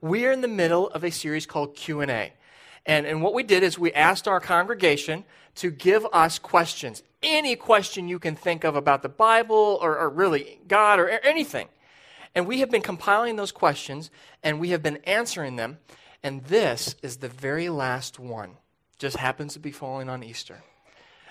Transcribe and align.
we 0.00 0.26
are 0.26 0.32
in 0.32 0.40
the 0.40 0.48
middle 0.48 0.88
of 0.90 1.04
a 1.04 1.10
series 1.10 1.46
called 1.46 1.74
Q&A. 1.74 2.32
And, 2.84 3.06
and 3.06 3.22
what 3.22 3.34
we 3.34 3.42
did 3.42 3.62
is 3.62 3.78
we 3.78 3.92
asked 3.92 4.28
our 4.28 4.40
congregation 4.40 5.24
to 5.56 5.70
give 5.70 6.06
us 6.12 6.38
questions. 6.38 7.02
Any 7.22 7.56
question 7.56 8.08
you 8.08 8.18
can 8.18 8.36
think 8.36 8.64
of 8.64 8.76
about 8.76 9.02
the 9.02 9.08
Bible 9.08 9.78
or, 9.80 9.98
or 9.98 10.08
really 10.08 10.60
God 10.68 11.00
or 11.00 11.08
anything. 11.08 11.68
And 12.34 12.46
we 12.46 12.60
have 12.60 12.70
been 12.70 12.82
compiling 12.82 13.36
those 13.36 13.52
questions 13.52 14.10
and 14.42 14.60
we 14.60 14.70
have 14.70 14.82
been 14.82 14.98
answering 15.04 15.56
them. 15.56 15.78
And 16.22 16.44
this 16.44 16.94
is 17.02 17.16
the 17.16 17.28
very 17.28 17.68
last 17.68 18.18
one. 18.18 18.52
Just 18.98 19.16
happens 19.16 19.54
to 19.54 19.58
be 19.58 19.72
falling 19.72 20.08
on 20.08 20.22
Easter. 20.22 20.62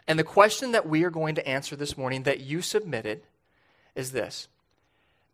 And 0.07 0.19
the 0.19 0.23
question 0.23 0.71
that 0.73 0.87
we 0.87 1.03
are 1.03 1.09
going 1.09 1.35
to 1.35 1.47
answer 1.47 1.75
this 1.75 1.97
morning 1.97 2.23
that 2.23 2.41
you 2.41 2.61
submitted 2.61 3.21
is 3.95 4.11
this 4.11 4.47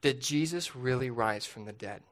Did 0.01 0.21
Jesus 0.21 0.75
really 0.75 1.09
rise 1.09 1.45
from 1.45 1.65
the 1.65 1.73
dead? 1.73 2.03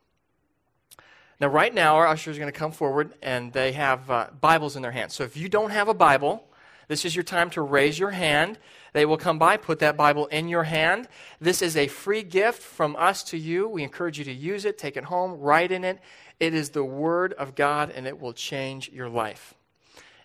Now, 1.39 1.47
right 1.47 1.73
now, 1.73 1.95
our 1.95 2.07
ushers 2.07 2.35
are 2.35 2.39
going 2.39 2.51
to 2.51 2.57
come 2.57 2.71
forward 2.71 3.13
and 3.21 3.53
they 3.53 3.71
have 3.71 4.09
uh, 4.11 4.27
Bibles 4.41 4.75
in 4.75 4.81
their 4.81 4.91
hands. 4.91 5.13
So 5.13 5.23
if 5.23 5.37
you 5.37 5.47
don't 5.47 5.69
have 5.71 5.87
a 5.87 5.93
Bible, 5.93 6.43
this 6.89 7.05
is 7.05 7.15
your 7.15 7.23
time 7.23 7.49
to 7.51 7.61
raise 7.61 7.97
your 7.97 8.09
hand. 8.09 8.57
They 8.93 9.05
will 9.05 9.17
come 9.17 9.39
by, 9.39 9.55
put 9.57 9.79
that 9.79 9.95
Bible 9.95 10.25
in 10.27 10.49
your 10.49 10.63
hand. 10.63 11.07
This 11.39 11.61
is 11.61 11.77
a 11.77 11.87
free 11.87 12.23
gift 12.23 12.61
from 12.61 12.95
us 12.97 13.23
to 13.25 13.37
you. 13.37 13.69
We 13.69 13.83
encourage 13.83 14.17
you 14.17 14.25
to 14.25 14.33
use 14.33 14.65
it, 14.65 14.77
take 14.77 14.97
it 14.97 15.05
home, 15.05 15.39
write 15.39 15.71
in 15.71 15.83
it. 15.83 15.99
It 16.39 16.53
is 16.53 16.71
the 16.71 16.83
Word 16.83 17.33
of 17.33 17.55
God, 17.55 17.91
and 17.91 18.07
it 18.07 18.19
will 18.19 18.33
change 18.33 18.89
your 18.89 19.07
life. 19.07 19.53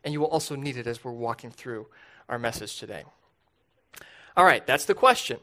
And 0.03 0.13
you 0.13 0.21
will 0.21 0.29
also 0.29 0.57
need 0.57 0.77
it 0.77 0.87
as 0.87 1.05
we're 1.05 1.13
walking 1.13 1.51
through 1.51 1.87
our 2.29 2.39
message 2.39 2.79
today. 2.79 3.05
All 4.37 4.45
right, 4.45 4.67
that's 4.67 4.87
the 4.87 4.95
question. 4.95 5.39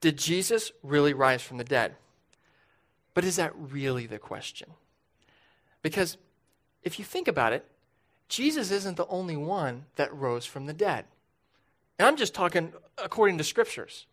Did 0.00 0.18
Jesus 0.18 0.72
really 0.82 1.14
rise 1.14 1.42
from 1.42 1.56
the 1.56 1.64
dead? 1.64 1.96
But 3.14 3.24
is 3.24 3.36
that 3.36 3.52
really 3.56 4.06
the 4.06 4.18
question? 4.18 4.68
Because 5.84 6.16
if 6.82 6.98
you 6.98 7.04
think 7.04 7.28
about 7.28 7.52
it, 7.52 7.66
Jesus 8.28 8.70
isn't 8.70 8.96
the 8.96 9.06
only 9.06 9.36
one 9.36 9.84
that 9.96 10.12
rose 10.14 10.46
from 10.46 10.64
the 10.64 10.72
dead. 10.72 11.04
And 11.98 12.08
I'm 12.08 12.16
just 12.16 12.34
talking 12.34 12.72
according 12.96 13.36
to 13.38 13.44
scriptures. 13.44 14.06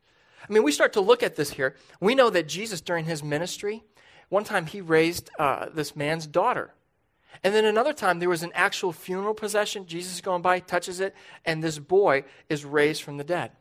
I 0.48 0.52
mean, 0.52 0.64
we 0.64 0.74
start 0.74 0.92
to 0.94 1.02
look 1.02 1.24
at 1.24 1.38
this 1.38 1.52
here. 1.52 1.76
We 2.02 2.14
know 2.14 2.30
that 2.30 2.50
Jesus, 2.50 2.82
during 2.82 3.06
his 3.06 3.24
ministry, 3.24 3.86
one 4.28 4.44
time 4.44 4.66
he 4.66 4.82
raised 4.82 5.30
uh, 5.40 5.68
this 5.74 5.96
man's 5.96 6.28
daughter. 6.28 6.74
And 7.42 7.56
then 7.56 7.64
another 7.64 7.94
time 7.94 8.20
there 8.20 8.28
was 8.28 8.44
an 8.44 8.52
actual 8.54 8.92
funeral 8.92 9.34
procession. 9.34 9.86
Jesus 9.86 10.16
is 10.16 10.22
going 10.22 10.42
by, 10.42 10.60
touches 10.60 11.00
it, 11.00 11.16
and 11.46 11.64
this 11.64 11.80
boy 11.80 12.26
is 12.50 12.66
raised 12.66 13.02
from 13.02 13.16
the 13.16 13.24
dead. 13.24 13.52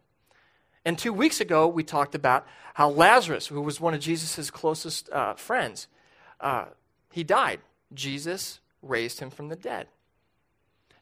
And 0.85 0.99
two 0.99 1.13
weeks 1.13 1.41
ago, 1.41 1.69
we 1.69 1.85
talked 1.85 2.17
about 2.17 2.45
how 2.75 2.91
Lazarus, 2.91 3.47
who 3.47 3.61
was 3.61 3.81
one 3.81 3.95
of 3.95 4.01
Jesus' 4.01 4.51
closest 4.51 5.09
uh, 5.11 5.35
friends, 5.35 5.87
uh, 6.41 6.65
he 7.13 7.23
died. 7.23 7.61
Jesus 7.93 8.61
raised 8.83 9.21
him 9.21 9.31
from 9.31 9.49
the 9.49 9.57
dead. 9.57 9.89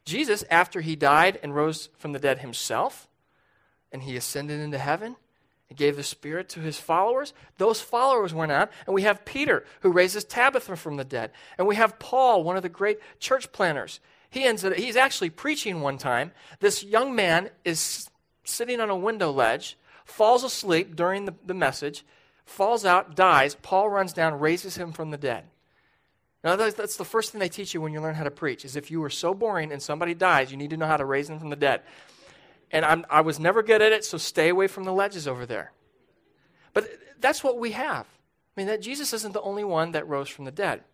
Jesus, 0.04 0.44
after 0.50 0.80
he 0.80 0.96
died 0.96 1.38
and 1.42 1.54
rose 1.54 1.90
from 1.98 2.12
the 2.12 2.18
dead 2.18 2.38
himself, 2.38 3.08
and 3.92 4.02
he 4.02 4.16
ascended 4.16 4.60
into 4.60 4.78
heaven, 4.78 5.16
and 5.68 5.78
gave 5.78 5.96
the 5.96 6.02
Spirit 6.02 6.48
to 6.50 6.60
his 6.60 6.78
followers. 6.78 7.34
Those 7.58 7.80
followers 7.80 8.32
went 8.32 8.52
out, 8.52 8.70
and 8.86 8.94
we 8.94 9.02
have 9.02 9.24
Peter, 9.24 9.64
who 9.80 9.92
raises 9.92 10.24
Tabitha 10.24 10.76
from 10.76 10.96
the 10.96 11.04
dead. 11.04 11.30
And 11.58 11.66
we 11.66 11.76
have 11.76 11.98
Paul, 11.98 12.42
one 12.42 12.56
of 12.56 12.62
the 12.62 12.68
great 12.68 12.98
church 13.20 13.52
planners. 13.52 14.00
He 14.30 14.44
ends 14.44 14.64
up, 14.64 14.74
he's 14.74 14.96
actually 14.96 15.30
preaching 15.30 15.80
one 15.80 15.98
time. 15.98 16.32
This 16.60 16.82
young 16.82 17.14
man 17.14 17.50
is 17.64 18.08
sitting 18.44 18.80
on 18.80 18.90
a 18.90 18.96
window 18.96 19.30
ledge, 19.30 19.76
falls 20.04 20.44
asleep 20.44 20.96
during 20.96 21.26
the, 21.26 21.34
the 21.44 21.54
message, 21.54 22.04
falls 22.44 22.84
out, 22.84 23.14
dies. 23.14 23.54
Paul 23.54 23.90
runs 23.90 24.12
down, 24.12 24.40
raises 24.40 24.76
him 24.76 24.92
from 24.92 25.10
the 25.10 25.18
dead. 25.18 25.44
Now, 26.44 26.56
that's, 26.56 26.74
that's 26.76 26.96
the 26.96 27.04
first 27.04 27.32
thing 27.32 27.40
they 27.40 27.48
teach 27.48 27.74
you 27.74 27.80
when 27.80 27.92
you 27.92 28.00
learn 28.00 28.14
how 28.14 28.24
to 28.24 28.30
preach, 28.30 28.64
is 28.64 28.76
if 28.76 28.90
you 28.90 29.02
are 29.02 29.10
so 29.10 29.34
boring 29.34 29.72
and 29.72 29.82
somebody 29.82 30.14
dies, 30.14 30.50
you 30.50 30.56
need 30.56 30.70
to 30.70 30.76
know 30.76 30.86
how 30.86 30.96
to 30.96 31.04
raise 31.04 31.28
them 31.28 31.40
from 31.40 31.50
the 31.50 31.56
dead. 31.56 31.82
And 32.70 32.84
I'm, 32.84 33.04
I 33.10 33.22
was 33.22 33.40
never 33.40 33.62
good 33.62 33.82
at 33.82 33.92
it, 33.92 34.04
so 34.04 34.18
stay 34.18 34.48
away 34.48 34.68
from 34.68 34.84
the 34.84 34.92
ledges 34.92 35.26
over 35.26 35.46
there. 35.46 35.72
But 36.74 36.88
that's 37.18 37.42
what 37.42 37.58
we 37.58 37.72
have. 37.72 38.06
I 38.06 38.60
mean, 38.60 38.66
that 38.68 38.82
Jesus 38.82 39.12
isn't 39.12 39.32
the 39.32 39.40
only 39.40 39.64
one 39.64 39.92
that 39.92 40.06
rose 40.06 40.28
from 40.28 40.44
the 40.44 40.52
dead. 40.52 40.84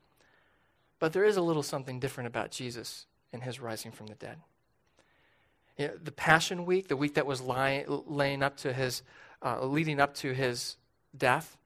But 0.98 1.12
there 1.12 1.24
is 1.24 1.36
a 1.36 1.42
little 1.42 1.62
something 1.62 2.00
different 2.00 2.28
about 2.28 2.50
Jesus 2.50 3.06
and 3.32 3.42
his 3.42 3.60
rising 3.60 3.92
from 3.92 4.06
the 4.06 4.14
dead. 4.14 4.38
You 5.76 5.88
know, 5.88 5.94
the 6.02 6.12
Passion 6.12 6.64
Week, 6.64 6.88
the 6.88 6.96
week 6.96 7.14
that 7.14 7.26
was 7.26 7.42
laying 7.42 8.42
up 8.42 8.56
to 8.58 8.72
his, 8.72 9.02
uh, 9.42 9.64
leading 9.66 10.00
up 10.00 10.14
to 10.16 10.32
his 10.32 10.76
death 11.16 11.58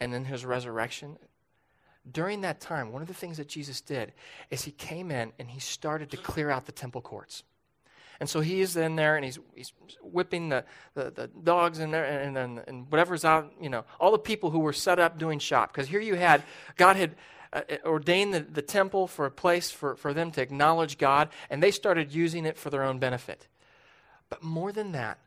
and 0.00 0.12
then 0.12 0.24
his 0.24 0.44
resurrection, 0.44 1.18
during 2.10 2.42
that 2.42 2.60
time, 2.60 2.92
one 2.92 3.02
of 3.02 3.08
the 3.08 3.14
things 3.14 3.36
that 3.38 3.48
Jesus 3.48 3.80
did 3.80 4.12
is 4.50 4.62
he 4.62 4.70
came 4.70 5.10
in 5.10 5.32
and 5.38 5.50
he 5.50 5.60
started 5.60 6.10
to 6.10 6.16
clear 6.16 6.50
out 6.50 6.66
the 6.66 6.72
temple 6.72 7.00
courts. 7.00 7.42
And 8.18 8.28
so 8.28 8.40
he 8.40 8.60
is 8.60 8.76
in 8.76 8.96
there 8.96 9.16
and 9.16 9.24
he's, 9.24 9.38
he's 9.54 9.72
whipping 10.00 10.48
the, 10.48 10.64
the, 10.94 11.10
the 11.10 11.26
dogs 11.26 11.80
in 11.80 11.90
there 11.90 12.04
and, 12.04 12.36
and, 12.36 12.62
and 12.66 12.90
whatever's 12.90 13.24
out, 13.24 13.52
you 13.60 13.68
know, 13.68 13.84
all 14.00 14.10
the 14.10 14.18
people 14.18 14.50
who 14.50 14.60
were 14.60 14.72
set 14.72 14.98
up 14.98 15.18
doing 15.18 15.38
shop. 15.38 15.72
Because 15.72 15.88
here 15.88 16.00
you 16.00 16.14
had, 16.14 16.42
God 16.76 16.96
had 16.96 17.14
uh, 17.52 17.62
ordained 17.84 18.32
the, 18.32 18.40
the 18.40 18.62
temple 18.62 19.06
for 19.06 19.26
a 19.26 19.30
place 19.30 19.70
for, 19.70 19.96
for 19.96 20.14
them 20.14 20.30
to 20.32 20.42
acknowledge 20.42 20.98
God, 20.98 21.28
and 21.50 21.62
they 21.62 21.70
started 21.70 22.12
using 22.12 22.46
it 22.46 22.56
for 22.56 22.70
their 22.70 22.82
own 22.82 22.98
benefit. 22.98 23.48
But 24.28 24.42
more 24.42 24.72
than 24.72 24.92
that, 24.92 25.18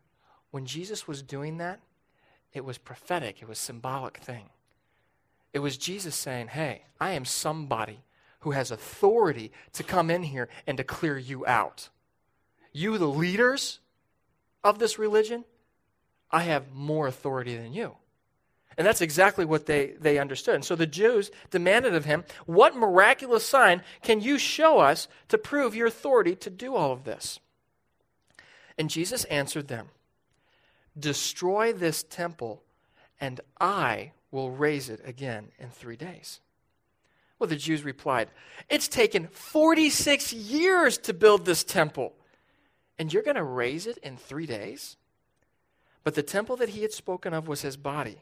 when 0.52 0.66
Jesus 0.66 1.08
was 1.08 1.22
doing 1.22 1.58
that, 1.58 1.80
it 2.54 2.66
was 2.66 2.78
prophetic, 2.78 3.42
it 3.42 3.48
was 3.48 3.60
symbolic 3.60 4.18
thing. 4.18 4.50
It 5.54 5.60
was 5.60 5.78
Jesus 5.78 6.16
saying, 6.16 6.50
Hey, 6.50 6.84
I 7.00 7.12
am 7.12 7.26
somebody 7.26 8.00
who 8.42 8.52
has 8.52 8.72
authority 8.72 9.52
to 9.74 9.84
come 9.84 10.10
in 10.10 10.24
here 10.24 10.50
and 10.66 10.78
to 10.78 10.84
clear 10.84 11.18
you 11.18 11.46
out 11.46 11.90
you, 12.72 12.98
the 12.98 13.08
leaders 13.08 13.80
of 14.64 14.80
this 14.80 15.00
religion, 15.00 15.46
I 16.32 16.44
have 16.44 16.74
more 16.74 17.08
authority 17.08 17.56
than 17.56 17.74
you. 17.74 17.96
And 18.78 18.88
that's 18.88 19.02
exactly 19.02 19.44
what 19.44 19.66
they, 19.66 19.94
they 20.00 20.20
understood. 20.20 20.56
And 20.56 20.66
so 20.66 20.76
the 20.76 20.88
Jews 20.88 21.32
demanded 21.50 21.96
of 21.96 22.06
him, 22.06 22.24
What 22.46 22.76
miraculous 22.76 23.46
sign 23.46 23.82
can 24.04 24.22
you 24.22 24.38
show 24.38 24.80
us 24.80 25.08
to 25.28 25.38
prove 25.38 25.76
your 25.76 25.88
authority 25.88 26.36
to 26.38 26.50
do 26.50 26.76
all 26.76 26.94
of 26.94 27.04
this? 27.04 27.40
And 28.78 28.90
Jesus 28.90 29.26
answered 29.26 29.68
them, 29.68 29.90
Destroy 30.98 31.74
this 31.74 32.04
temple, 32.04 32.64
and 33.20 33.42
I 33.60 34.14
will 34.32 34.52
raise 34.52 34.90
it 34.90 35.02
again 35.04 35.50
in 35.58 35.70
three 35.70 35.96
days. 35.96 36.40
Well, 37.38 37.50
the 37.50 37.56
Jews 37.56 37.84
replied, 37.84 38.30
It's 38.70 38.88
taken 38.88 39.28
46 39.28 40.34
years 40.34 40.98
to 41.00 41.14
build 41.14 41.46
this 41.46 41.64
temple 41.64 42.14
and 43.00 43.14
you're 43.14 43.24
going 43.24 43.36
to 43.36 43.44
raise 43.44 43.88
it 43.88 43.98
in 44.00 44.18
three 44.18 44.46
days? 44.46 44.98
But 46.04 46.16
the 46.16 46.22
temple 46.22 46.58
that 46.58 46.70
he 46.70 46.82
had 46.82 46.92
spoken 46.92 47.34
of 47.34 47.48
was 47.48 47.62
his 47.62 47.78
body. 47.78 48.18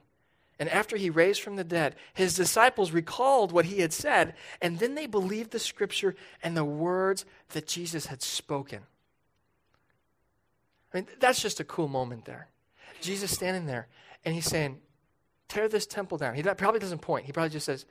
And 0.59 0.69
after 0.69 0.97
he 0.97 1.09
raised 1.09 1.41
from 1.41 1.56
the 1.56 1.63
dead, 1.63 1.95
his 2.13 2.35
disciples 2.35 2.91
recalled 2.91 3.51
what 3.51 3.66
he 3.66 3.81
had 3.81 3.94
said, 3.94 4.35
and 4.62 4.79
then 4.79 4.95
they 4.95 5.06
believed 5.06 5.51
the 5.51 5.59
scripture 5.59 6.16
and 6.41 6.56
the 6.56 6.66
words 6.66 7.25
that 7.50 7.68
Jesus 7.68 8.07
had 8.07 8.22
spoken. 8.22 8.81
I 10.94 10.97
mean, 10.97 11.07
that's 11.19 11.41
just 11.41 11.59
a 11.59 11.63
cool 11.63 11.88
moment 11.88 12.25
there. 12.25 12.47
Jesus 13.01 13.31
standing 13.31 13.66
there, 13.66 13.88
and 14.25 14.34
he's 14.34 14.45
saying, 14.45 14.79
Tear 15.47 15.68
this 15.68 15.85
temple 15.85 16.18
down. 16.18 16.35
He 16.35 16.44
probably 16.44 16.80
doesn't 16.80 17.02
point, 17.02 17.25
he 17.25 17.31
probably 17.31 17.50
just 17.50 17.66
says, 17.66 17.85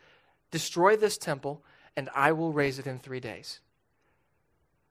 Destroy 0.51 0.97
this 0.97 1.19
temple, 1.19 1.63
and 1.97 2.09
I 2.15 2.33
will 2.33 2.53
raise 2.53 2.79
it 2.79 2.87
in 2.87 2.99
three 2.99 3.21
days. 3.21 3.61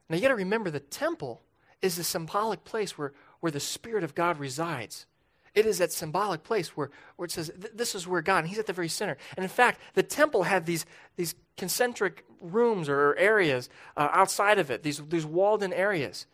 Now, 0.09 0.15
you 0.15 0.21
got 0.21 0.29
to 0.29 0.35
remember 0.35 0.69
the 0.69 0.79
temple 0.79 1.41
is 1.81 1.95
the 1.95 2.03
symbolic 2.03 2.63
place 2.63 2.97
where, 2.97 3.13
where 3.39 3.51
the 3.51 3.59
Spirit 3.59 4.03
of 4.03 4.15
God 4.15 4.39
resides. 4.39 5.05
It 5.53 5.65
is 5.65 5.77
that 5.77 5.93
symbolic 5.93 6.43
place 6.43 6.75
where, 6.75 6.91
where 7.15 7.25
it 7.25 7.31
says, 7.31 7.51
This 7.73 7.95
is 7.95 8.07
where 8.07 8.21
God, 8.21 8.39
and 8.39 8.47
He's 8.47 8.59
at 8.59 8.67
the 8.67 8.73
very 8.73 8.89
center. 8.89 9.17
And 9.37 9.43
in 9.43 9.49
fact, 9.49 9.79
the 9.93 10.03
temple 10.03 10.43
had 10.43 10.65
these, 10.65 10.85
these 11.15 11.35
concentric 11.55 12.25
rooms 12.41 12.90
or 12.90 13.16
areas 13.16 13.69
uh, 13.95 14.09
outside 14.11 14.59
of 14.59 14.69
it, 14.69 14.84
these, 14.84 15.01
these 15.07 15.25
walled 15.25 15.63
in 15.63 15.72
areas. 15.72 16.25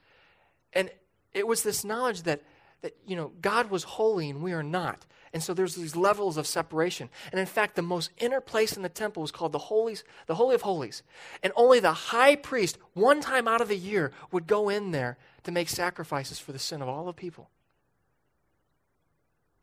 And 0.74 0.90
it 1.34 1.48
was 1.48 1.62
this 1.62 1.84
knowledge 1.84 2.24
that, 2.24 2.42
that, 2.82 2.96
you 3.06 3.16
know, 3.16 3.32
God 3.42 3.70
was 3.70 3.84
holy 3.84 4.30
and 4.30 4.42
we 4.42 4.54
are 4.54 4.64
not. 4.64 5.06
And 5.34 5.42
so 5.42 5.54
there's 5.54 5.76
these 5.76 5.96
levels 5.96 6.36
of 6.36 6.46
separation. 6.46 7.10
And 7.32 7.40
in 7.40 7.46
fact, 7.46 7.76
the 7.76 7.82
most 7.82 8.12
inner 8.18 8.42
place 8.42 8.76
in 8.76 8.82
the 8.82 8.90
temple 8.90 9.22
was 9.22 9.32
called 9.32 9.54
the 9.54 9.60
holies, 9.60 10.04
the 10.28 10.36
Holy 10.36 10.56
of 10.56 10.64
Holies. 10.64 11.04
And 11.42 11.54
only 11.56 11.80
the 11.80 11.94
high 11.94 12.36
priest, 12.36 12.78
one 12.94 13.22
time 13.22 13.48
out 13.48 13.62
of 13.62 13.70
the 13.70 13.78
year, 13.78 14.12
would 14.32 14.46
go 14.46 14.68
in 14.68 14.92
there 14.92 15.18
to 15.44 15.52
make 15.52 15.70
sacrifices 15.70 16.40
for 16.40 16.52
the 16.52 16.60
sin 16.60 16.82
of 16.82 16.90
all 16.90 17.06
the 17.06 17.14
people. 17.14 17.50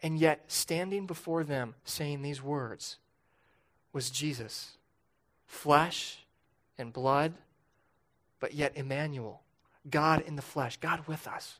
And 0.02 0.18
yet, 0.18 0.44
standing 0.46 1.06
before 1.06 1.44
them 1.44 1.74
saying 1.84 2.22
these 2.22 2.42
words 2.42 2.96
was 3.92 4.10
Jesus, 4.10 4.76
flesh 5.46 6.24
and 6.78 6.92
blood, 6.92 7.34
but 8.40 8.54
yet 8.54 8.72
Emmanuel, 8.74 9.42
God 9.90 10.22
in 10.22 10.36
the 10.36 10.42
flesh, 10.42 10.78
God 10.78 11.06
with 11.06 11.26
us. 11.26 11.58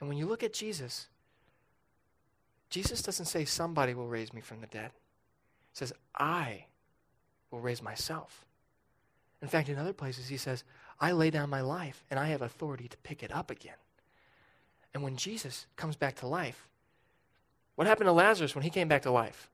And 0.00 0.08
when 0.08 0.18
you 0.18 0.26
look 0.26 0.42
at 0.42 0.52
Jesus, 0.52 1.06
Jesus 2.72 3.02
doesn't 3.02 3.26
say 3.26 3.44
somebody 3.44 3.92
will 3.92 4.06
raise 4.06 4.32
me 4.32 4.40
from 4.40 4.62
the 4.62 4.66
dead. 4.66 4.92
He 5.72 5.76
says, 5.76 5.92
I 6.18 6.64
will 7.50 7.60
raise 7.60 7.82
myself. 7.82 8.46
In 9.42 9.48
fact, 9.48 9.68
in 9.68 9.76
other 9.76 9.92
places, 9.92 10.28
he 10.28 10.38
says, 10.38 10.64
I 10.98 11.12
lay 11.12 11.28
down 11.28 11.50
my 11.50 11.60
life 11.60 12.02
and 12.10 12.18
I 12.18 12.28
have 12.28 12.40
authority 12.40 12.88
to 12.88 12.96
pick 12.98 13.22
it 13.22 13.30
up 13.30 13.50
again. 13.50 13.76
And 14.94 15.02
when 15.02 15.16
Jesus 15.16 15.66
comes 15.76 15.96
back 15.96 16.16
to 16.16 16.26
life, 16.26 16.66
what 17.74 17.86
happened 17.86 18.06
to 18.06 18.12
Lazarus 18.12 18.54
when 18.54 18.64
he 18.64 18.70
came 18.70 18.88
back 18.88 19.02
to 19.02 19.10
life? 19.10 19.50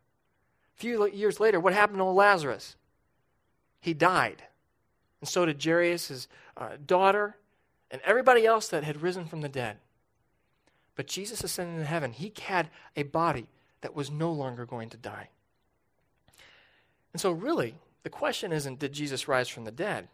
A 0.77 0.81
few 0.81 1.09
years 1.09 1.41
later, 1.41 1.59
what 1.59 1.73
happened 1.73 1.99
to 1.99 2.05
Lazarus? 2.05 2.77
He 3.81 3.95
died. 3.95 4.45
And 5.21 5.29
so 5.29 5.45
did 5.45 5.61
Jairus' 5.61 6.29
uh, 6.57 6.77
daughter 6.87 7.35
and 7.91 8.01
everybody 8.05 8.47
else 8.47 8.69
that 8.69 8.85
had 8.85 9.03
risen 9.03 9.25
from 9.25 9.41
the 9.41 9.49
dead. 9.49 9.79
But 10.99 11.07
Jesus 11.07 11.45
ascended 11.45 11.75
into 11.75 11.87
heaven. 11.87 12.11
He 12.11 12.33
had 12.43 12.71
a 12.97 13.05
body 13.05 13.47
that 13.83 13.95
was 13.95 14.11
no 14.11 14.33
longer 14.33 14.67
going 14.67 14.91
to 14.91 14.97
die. 14.97 15.29
And 17.13 17.21
so, 17.21 17.31
really, 17.31 17.77
the 18.03 18.11
question 18.11 18.53
isn't 18.53 18.81
did 18.81 18.95
Jesus 18.95 19.29
rise 19.29 19.49
from 19.49 19.65
the 19.65 19.71
dead? 19.71 20.09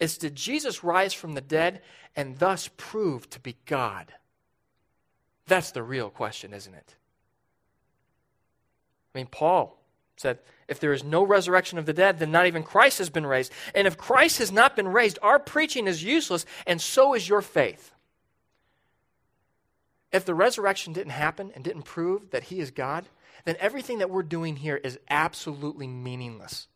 It's 0.00 0.18
did 0.18 0.34
Jesus 0.34 0.82
rise 0.82 1.14
from 1.14 1.34
the 1.34 1.40
dead 1.40 1.82
and 2.16 2.36
thus 2.40 2.68
prove 2.76 3.30
to 3.30 3.38
be 3.38 3.54
God? 3.64 4.12
That's 5.46 5.70
the 5.70 5.84
real 5.84 6.10
question, 6.10 6.52
isn't 6.52 6.74
it? 6.74 6.96
I 9.14 9.18
mean, 9.18 9.28
Paul 9.28 9.78
said, 10.16 10.40
if 10.66 10.80
there 10.80 10.92
is 10.92 11.04
no 11.04 11.22
resurrection 11.22 11.78
of 11.78 11.86
the 11.86 11.92
dead, 11.92 12.18
then 12.18 12.32
not 12.32 12.48
even 12.48 12.64
Christ 12.64 12.98
has 12.98 13.08
been 13.08 13.26
raised. 13.26 13.52
And 13.72 13.86
if 13.86 13.96
Christ 13.96 14.38
has 14.38 14.50
not 14.50 14.74
been 14.74 14.88
raised, 14.88 15.20
our 15.22 15.38
preaching 15.38 15.86
is 15.86 16.02
useless, 16.02 16.44
and 16.66 16.82
so 16.82 17.14
is 17.14 17.28
your 17.28 17.40
faith. 17.40 17.93
If 20.14 20.24
the 20.24 20.34
resurrection 20.34 20.92
didn't 20.92 21.10
happen 21.10 21.50
and 21.56 21.64
didn't 21.64 21.82
prove 21.82 22.30
that 22.30 22.44
he 22.44 22.60
is 22.60 22.70
God, 22.70 23.04
then 23.44 23.56
everything 23.58 23.98
that 23.98 24.10
we're 24.10 24.22
doing 24.22 24.54
here 24.54 24.76
is 24.76 24.96
absolutely 25.10 25.88
meaningless. 25.88 26.68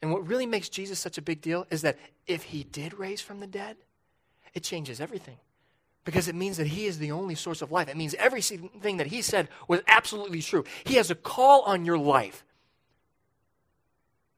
And 0.00 0.10
what 0.10 0.26
really 0.26 0.46
makes 0.46 0.70
Jesus 0.70 0.98
such 0.98 1.18
a 1.18 1.22
big 1.22 1.42
deal 1.42 1.66
is 1.70 1.82
that 1.82 1.98
if 2.26 2.44
he 2.44 2.64
did 2.64 2.94
raise 2.94 3.20
from 3.20 3.40
the 3.40 3.46
dead, 3.46 3.76
it 4.54 4.62
changes 4.62 4.98
everything 4.98 5.36
because 6.06 6.26
it 6.26 6.34
means 6.34 6.56
that 6.56 6.68
he 6.68 6.86
is 6.86 6.98
the 6.98 7.12
only 7.12 7.34
source 7.34 7.60
of 7.60 7.70
life. 7.70 7.88
It 7.88 7.98
means 7.98 8.14
everything 8.14 8.96
that 8.96 9.08
he 9.08 9.20
said 9.20 9.48
was 9.68 9.82
absolutely 9.86 10.40
true. 10.40 10.64
He 10.84 10.94
has 10.94 11.10
a 11.10 11.14
call 11.14 11.62
on 11.62 11.84
your 11.84 11.98
life, 11.98 12.44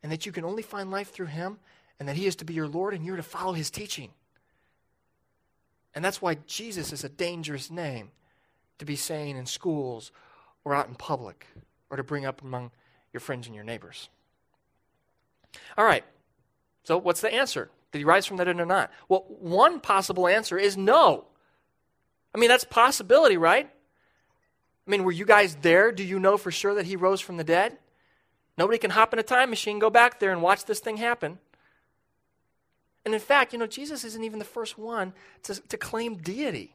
and 0.03 0.11
that 0.11 0.27
you 0.27 0.33
can 0.33 0.45
only 0.45 0.63
find 0.63 0.91
life 0.91 1.13
through 1.13 1.27
him, 1.27 1.59
and 2.01 2.09
that 2.09 2.17
he 2.17 2.27
is 2.27 2.35
to 2.37 2.45
be 2.45 2.55
your 2.55 2.69
Lord, 2.69 2.93
and 2.93 3.05
you're 3.05 3.17
to 3.17 3.23
follow 3.23 3.53
his 3.53 3.71
teaching. 3.71 4.11
And 5.97 6.05
that's 6.05 6.21
why 6.21 6.37
Jesus 6.47 6.93
is 6.93 7.05
a 7.05 7.09
dangerous 7.09 7.71
name 7.71 8.11
to 8.79 8.85
be 8.85 8.97
saying 8.97 9.39
in 9.39 9.47
schools 9.47 10.13
or 10.63 10.75
out 10.75 10.89
in 10.89 10.95
public 10.95 11.47
or 11.89 11.97
to 11.97 12.05
bring 12.05 12.27
up 12.27 12.43
among 12.43 12.71
your 13.15 13.21
friends 13.21 13.47
and 13.47 13.55
your 13.57 13.65
neighbors. 13.65 14.11
All 15.79 15.87
right, 15.87 16.05
so 16.85 16.99
what's 16.99 17.23
the 17.23 17.33
answer? 17.33 17.71
Did 17.93 17.99
he 17.99 18.05
rise 18.05 18.27
from 18.27 18.37
the 18.37 18.45
dead 18.45 18.61
or 18.61 18.67
not? 18.67 18.93
Well, 19.09 19.25
one 19.27 19.81
possible 19.81 20.29
answer 20.29 20.59
is 20.59 20.77
no. 20.77 21.25
I 22.35 22.39
mean, 22.39 22.51
that's 22.51 22.65
possibility, 22.65 23.39
right? 23.39 23.67
I 23.67 24.91
mean, 24.91 25.03
were 25.03 25.13
you 25.13 25.25
guys 25.25 25.57
there? 25.63 25.93
Do 25.93 26.05
you 26.05 26.21
know 26.21 26.37
for 26.37 26.51
sure 26.51 26.75
that 26.75 26.85
he 26.85 26.97
rose 26.97 27.23
from 27.23 27.39
the 27.39 27.45
dead? 27.45 27.79
Nobody 28.59 28.77
can 28.77 28.91
hop 28.91 29.15
in 29.15 29.19
a 29.19 29.23
time 29.23 29.49
machine, 29.49 29.79
go 29.79 29.89
back 29.89 30.21
there, 30.21 30.33
and 30.33 30.43
watch 30.43 30.67
this 30.67 30.81
thing 30.81 30.99
happen. 30.99 31.39
And 33.07 33.15
in 33.15 33.21
fact, 33.21 33.53
you 33.53 33.59
know, 33.59 33.69
Jesus 33.69 34.05
isn't 34.05 34.25
even 34.25 34.41
the 34.41 34.45
first 34.45 34.77
one 34.77 35.13
to, 35.45 35.55
to 35.69 35.79
claim 35.79 36.17
deity. 36.17 36.75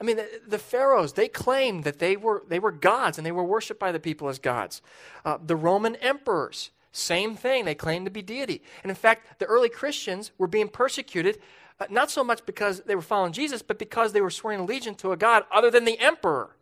I 0.00 0.04
mean, 0.04 0.16
the, 0.16 0.40
the, 0.46 0.58
pharaohs, 0.58 1.14
they 1.14 1.26
claimed 1.26 1.82
that 1.82 1.98
they 1.98 2.16
were, 2.16 2.44
they 2.48 2.60
were 2.60 2.70
gods 2.70 3.18
and 3.18 3.26
they 3.26 3.32
were 3.32 3.42
worshiped 3.42 3.80
by 3.80 3.90
the 3.90 3.98
people 3.98 4.28
as 4.28 4.38
gods. 4.38 4.80
Uh, 5.24 5.38
the 5.44 5.56
Roman 5.56 5.96
emperors, 5.96 6.70
same 6.92 7.34
thing. 7.34 7.64
They 7.64 7.74
claimed 7.74 8.06
to 8.06 8.12
be 8.12 8.22
deity. 8.22 8.62
And 8.84 8.90
in 8.90 8.96
fact, 8.96 9.40
the 9.40 9.44
early 9.46 9.68
Christians 9.68 10.30
were 10.38 10.46
being 10.46 10.68
persecuted 10.68 11.40
uh, 11.80 11.86
not 11.90 12.12
so 12.12 12.22
much 12.22 12.46
because 12.46 12.82
they 12.82 12.94
were 12.94 13.02
following 13.02 13.32
Jesus, 13.32 13.60
but 13.60 13.78
because 13.78 14.12
they 14.12 14.20
were 14.20 14.30
swearing 14.30 14.60
allegiance 14.60 14.98
to 14.98 15.10
a 15.10 15.16
God 15.16 15.44
other 15.50 15.70
than 15.70 15.84
the 15.84 15.98
emperor. 15.98 16.54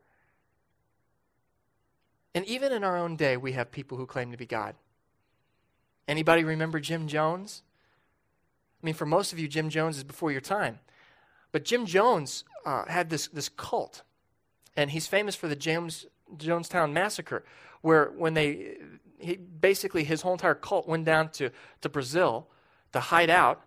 And 2.35 2.47
even 2.47 2.73
in 2.73 2.85
our 2.85 2.97
own 2.97 3.17
day, 3.17 3.37
we 3.37 3.53
have 3.53 3.71
people 3.71 3.99
who 3.99 4.07
claim 4.07 4.31
to 4.31 4.39
be 4.39 4.47
God. 4.47 4.77
Anybody 6.07 6.43
remember 6.43 6.81
Jim 6.81 7.07
Jones? 7.07 7.63
I 8.83 8.87
mean, 8.87 8.95
for 8.95 9.07
most 9.07 9.33
of 9.33 9.39
you, 9.39 9.49
Jim 9.49 9.71
Jones 9.71 9.97
is 9.97 10.05
before 10.05 10.31
your 10.31 10.41
time. 10.41 10.79
But 11.51 11.65
Jim 11.65 11.87
Jones 11.87 12.45
uh, 12.65 12.85
had 12.87 13.11
this, 13.11 13.29
this 13.29 13.49
cult, 13.49 14.03
and 14.77 14.91
he's 14.91 15.07
famous 15.07 15.35
for 15.35 15.49
the 15.49 15.57
James 15.57 16.07
Jonestown 16.37 16.93
massacre, 16.93 17.45
where 17.81 18.13
when 18.17 18.35
they, 18.35 18.77
he 19.19 19.37
basically 19.37 20.05
his 20.05 20.23
whole 20.23 20.33
entire 20.33 20.55
cult 20.55 20.87
went 20.87 21.05
down 21.05 21.31
to, 21.31 21.51
to 21.81 21.89
Brazil 21.89 22.49
to 22.93 23.01
hide 23.01 23.31
out, 23.31 23.63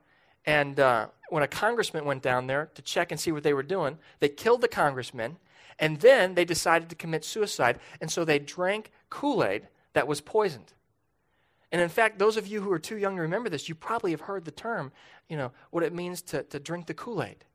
and 0.45 0.79
uh, 0.79 1.07
when 1.29 1.43
a 1.43 1.47
congressman 1.47 2.05
went 2.05 2.21
down 2.21 2.47
there 2.47 2.69
to 2.75 2.81
check 2.81 3.11
and 3.11 3.19
see 3.19 3.31
what 3.31 3.43
they 3.43 3.53
were 3.53 3.63
doing, 3.63 3.97
they 4.19 4.29
killed 4.29 4.61
the 4.61 4.67
congressman, 4.67 5.37
and 5.79 5.99
then 5.99 6.35
they 6.35 6.45
decided 6.45 6.89
to 6.89 6.95
commit 6.95 7.25
suicide, 7.25 7.79
and 7.99 8.11
so 8.11 8.23
they 8.23 8.39
drank 8.39 8.91
Kool 9.09 9.43
Aid 9.43 9.67
that 9.93 10.07
was 10.07 10.21
poisoned. 10.21 10.73
And 11.71 11.81
in 11.81 11.89
fact, 11.89 12.19
those 12.19 12.37
of 12.37 12.47
you 12.47 12.61
who 12.61 12.71
are 12.71 12.79
too 12.79 12.97
young 12.97 13.15
to 13.15 13.21
remember 13.21 13.49
this, 13.49 13.69
you 13.69 13.75
probably 13.75 14.11
have 14.11 14.21
heard 14.21 14.45
the 14.45 14.51
term, 14.51 14.91
you 15.29 15.37
know, 15.37 15.51
what 15.69 15.83
it 15.83 15.93
means 15.93 16.21
to, 16.23 16.43
to 16.43 16.59
drink 16.59 16.87
the 16.87 16.93
Kool 16.93 17.23
Aid. 17.23 17.45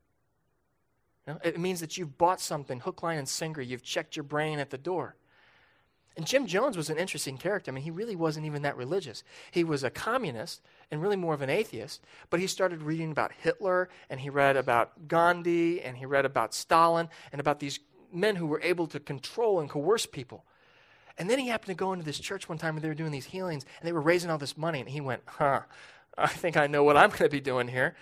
You 1.27 1.33
know, 1.33 1.39
it 1.43 1.59
means 1.59 1.81
that 1.81 1.97
you've 1.97 2.17
bought 2.17 2.41
something, 2.41 2.79
hook, 2.79 3.03
line, 3.03 3.17
and 3.17 3.29
sinker. 3.29 3.61
You've 3.61 3.83
checked 3.83 4.15
your 4.15 4.23
brain 4.23 4.59
at 4.59 4.69
the 4.69 4.77
door. 4.77 5.15
And 6.15 6.25
Jim 6.25 6.47
Jones 6.47 6.75
was 6.75 6.89
an 6.89 6.97
interesting 6.97 7.37
character. 7.37 7.69
I 7.69 7.75
mean, 7.75 7.83
he 7.83 7.91
really 7.91 8.15
wasn't 8.15 8.47
even 8.47 8.63
that 8.63 8.75
religious. 8.75 9.23
He 9.51 9.63
was 9.63 9.83
a 9.83 9.91
communist 9.91 10.61
and 10.89 10.99
really 10.99 11.15
more 11.15 11.35
of 11.35 11.43
an 11.43 11.49
atheist, 11.51 12.03
but 12.31 12.39
he 12.39 12.47
started 12.47 12.81
reading 12.81 13.11
about 13.11 13.31
Hitler 13.33 13.87
and 14.09 14.19
he 14.19 14.31
read 14.31 14.57
about 14.57 15.07
Gandhi 15.07 15.79
and 15.83 15.95
he 15.95 16.07
read 16.07 16.25
about 16.25 16.55
Stalin 16.55 17.07
and 17.31 17.39
about 17.39 17.59
these 17.59 17.79
men 18.11 18.35
who 18.35 18.47
were 18.47 18.61
able 18.61 18.87
to 18.87 18.99
control 18.99 19.59
and 19.59 19.69
coerce 19.69 20.07
people. 20.07 20.43
And 21.17 21.29
then 21.29 21.39
he 21.39 21.47
happened 21.47 21.69
to 21.69 21.75
go 21.75 21.93
into 21.93 22.05
this 22.05 22.19
church 22.19 22.47
one 22.47 22.57
time 22.57 22.75
where 22.75 22.81
they 22.81 22.87
were 22.87 22.93
doing 22.93 23.11
these 23.11 23.25
healings 23.25 23.65
and 23.79 23.87
they 23.87 23.91
were 23.91 24.01
raising 24.01 24.29
all 24.29 24.37
this 24.37 24.57
money 24.57 24.79
and 24.79 24.89
he 24.89 25.01
went, 25.01 25.23
huh, 25.25 25.61
I 26.17 26.27
think 26.27 26.57
I 26.57 26.67
know 26.67 26.83
what 26.83 26.97
I'm 26.97 27.09
going 27.09 27.23
to 27.23 27.29
be 27.29 27.39
doing 27.39 27.67
here. 27.67 27.95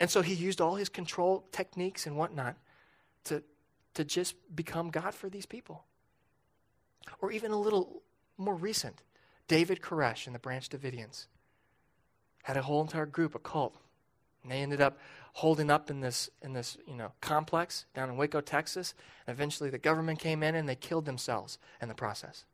And 0.00 0.10
so 0.10 0.22
he 0.22 0.34
used 0.34 0.60
all 0.60 0.76
his 0.76 0.88
control 0.88 1.44
techniques 1.52 2.06
and 2.06 2.16
whatnot 2.16 2.56
to, 3.24 3.42
to 3.94 4.04
just 4.04 4.34
become 4.54 4.90
God 4.90 5.14
for 5.14 5.28
these 5.28 5.46
people. 5.46 5.84
Or 7.20 7.30
even 7.30 7.52
a 7.52 7.60
little 7.60 8.02
more 8.38 8.54
recent, 8.54 9.02
David 9.48 9.80
Koresh 9.80 10.26
and 10.26 10.34
the 10.34 10.38
Branch 10.38 10.68
Davidians 10.68 11.26
had 12.42 12.56
a 12.56 12.62
whole 12.62 12.80
entire 12.80 13.06
group, 13.06 13.34
a 13.34 13.38
cult. 13.38 13.76
And 14.42 14.52
they 14.52 14.62
ended 14.62 14.80
up 14.80 14.98
holding 15.34 15.70
up 15.70 15.90
in 15.90 16.00
this, 16.00 16.28
in 16.42 16.52
this 16.52 16.76
you 16.86 16.94
know, 16.94 17.12
complex 17.20 17.86
down 17.94 18.10
in 18.10 18.16
Waco, 18.16 18.40
Texas. 18.40 18.94
And 19.26 19.34
eventually 19.34 19.70
the 19.70 19.78
government 19.78 20.18
came 20.18 20.42
in 20.42 20.54
and 20.54 20.68
they 20.68 20.74
killed 20.74 21.06
themselves 21.06 21.58
in 21.80 21.88
the 21.88 21.94
process. 21.94 22.44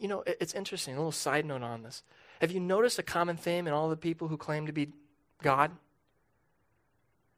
You 0.00 0.08
know, 0.08 0.24
it's 0.26 0.54
interesting, 0.54 0.94
a 0.94 0.98
little 0.98 1.12
side 1.12 1.46
note 1.46 1.62
on 1.62 1.82
this. 1.82 2.02
Have 2.40 2.50
you 2.50 2.60
noticed 2.60 2.98
a 2.98 3.02
common 3.02 3.36
theme 3.36 3.66
in 3.66 3.72
all 3.72 3.88
the 3.88 3.96
people 3.96 4.28
who 4.28 4.36
claim 4.36 4.66
to 4.66 4.72
be 4.72 4.88
God? 5.42 5.70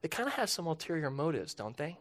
They 0.00 0.08
kind 0.08 0.28
of 0.28 0.34
have 0.34 0.48
some 0.48 0.66
ulterior 0.66 1.10
motives, 1.10 1.54
don't 1.54 1.76
they? 1.76 1.98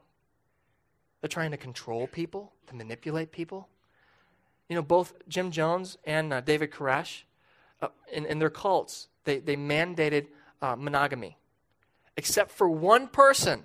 They're 1.21 1.27
trying 1.27 1.51
to 1.51 1.57
control 1.57 2.07
people, 2.07 2.53
to 2.67 2.75
manipulate 2.75 3.31
people. 3.31 3.67
You 4.69 4.75
know, 4.75 4.81
both 4.81 5.13
Jim 5.27 5.51
Jones 5.51 5.97
and 6.05 6.31
uh, 6.31 6.41
David 6.41 6.71
Koresh, 6.71 7.23
uh, 7.81 7.89
in, 8.11 8.25
in, 8.25 8.39
their 8.39 8.49
cults, 8.49 9.07
they, 9.23 9.39
they 9.39 9.55
mandated 9.55 10.27
uh, 10.61 10.75
monogamy, 10.75 11.37
except 12.15 12.51
for 12.51 12.69
one 12.69 13.07
person. 13.07 13.63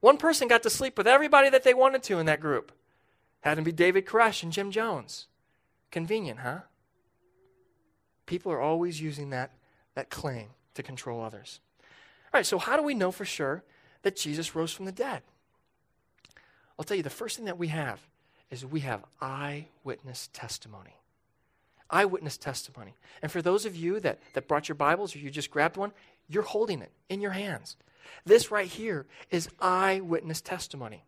One 0.00 0.16
person 0.16 0.48
got 0.48 0.62
to 0.62 0.70
sleep 0.70 0.96
with 0.96 1.06
everybody 1.06 1.50
that 1.50 1.64
they 1.64 1.74
wanted 1.74 2.02
to 2.04 2.18
in 2.18 2.26
that 2.26 2.40
group. 2.40 2.72
Had 3.40 3.56
to 3.56 3.62
be 3.62 3.72
David 3.72 4.06
Koresh 4.06 4.42
and 4.42 4.52
Jim 4.52 4.70
Jones. 4.70 5.26
Convenient, 5.90 6.40
huh? 6.40 6.60
People 8.26 8.52
are 8.52 8.60
always 8.60 9.00
using 9.00 9.30
that, 9.30 9.52
that 9.94 10.10
claim 10.10 10.48
to 10.74 10.82
control 10.82 11.22
others. 11.22 11.60
All 12.32 12.38
right, 12.38 12.46
so 12.46 12.58
how 12.58 12.76
do 12.76 12.82
we 12.82 12.94
know 12.94 13.10
for 13.10 13.24
sure 13.24 13.64
that 14.02 14.16
Jesus 14.16 14.54
rose 14.54 14.72
from 14.72 14.84
the 14.84 14.92
dead? 14.92 15.22
I'll 16.78 16.84
tell 16.84 16.96
you, 16.96 17.02
the 17.02 17.10
first 17.10 17.36
thing 17.36 17.46
that 17.46 17.58
we 17.58 17.68
have 17.68 18.00
is 18.50 18.64
we 18.64 18.80
have 18.80 19.04
eyewitness 19.20 20.28
testimony. 20.32 20.97
Eyewitness 21.90 22.36
testimony. 22.36 22.94
And 23.22 23.30
for 23.32 23.42
those 23.42 23.64
of 23.64 23.76
you 23.76 24.00
that, 24.00 24.18
that 24.34 24.48
brought 24.48 24.68
your 24.68 24.76
Bibles 24.76 25.14
or 25.14 25.18
you 25.18 25.30
just 25.30 25.50
grabbed 25.50 25.76
one, 25.76 25.92
you're 26.28 26.42
holding 26.42 26.82
it 26.82 26.92
in 27.08 27.20
your 27.20 27.30
hands. 27.32 27.76
This 28.24 28.50
right 28.50 28.66
here 28.66 29.06
is 29.30 29.48
eyewitness 29.60 30.40
testimony. 30.40 31.04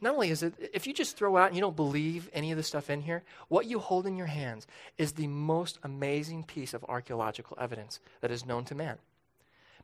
Not 0.00 0.14
only 0.14 0.30
is 0.30 0.42
it, 0.42 0.54
if 0.74 0.86
you 0.86 0.92
just 0.92 1.16
throw 1.16 1.36
out 1.36 1.48
and 1.48 1.56
you 1.56 1.62
don't 1.62 1.76
believe 1.76 2.28
any 2.32 2.50
of 2.50 2.56
the 2.56 2.62
stuff 2.62 2.90
in 2.90 3.00
here, 3.00 3.22
what 3.48 3.66
you 3.66 3.78
hold 3.78 4.06
in 4.06 4.16
your 4.16 4.26
hands 4.26 4.66
is 4.98 5.12
the 5.12 5.26
most 5.26 5.78
amazing 5.82 6.44
piece 6.44 6.74
of 6.74 6.84
archaeological 6.84 7.56
evidence 7.60 8.00
that 8.20 8.30
is 8.30 8.44
known 8.44 8.64
to 8.66 8.74
man. 8.74 8.98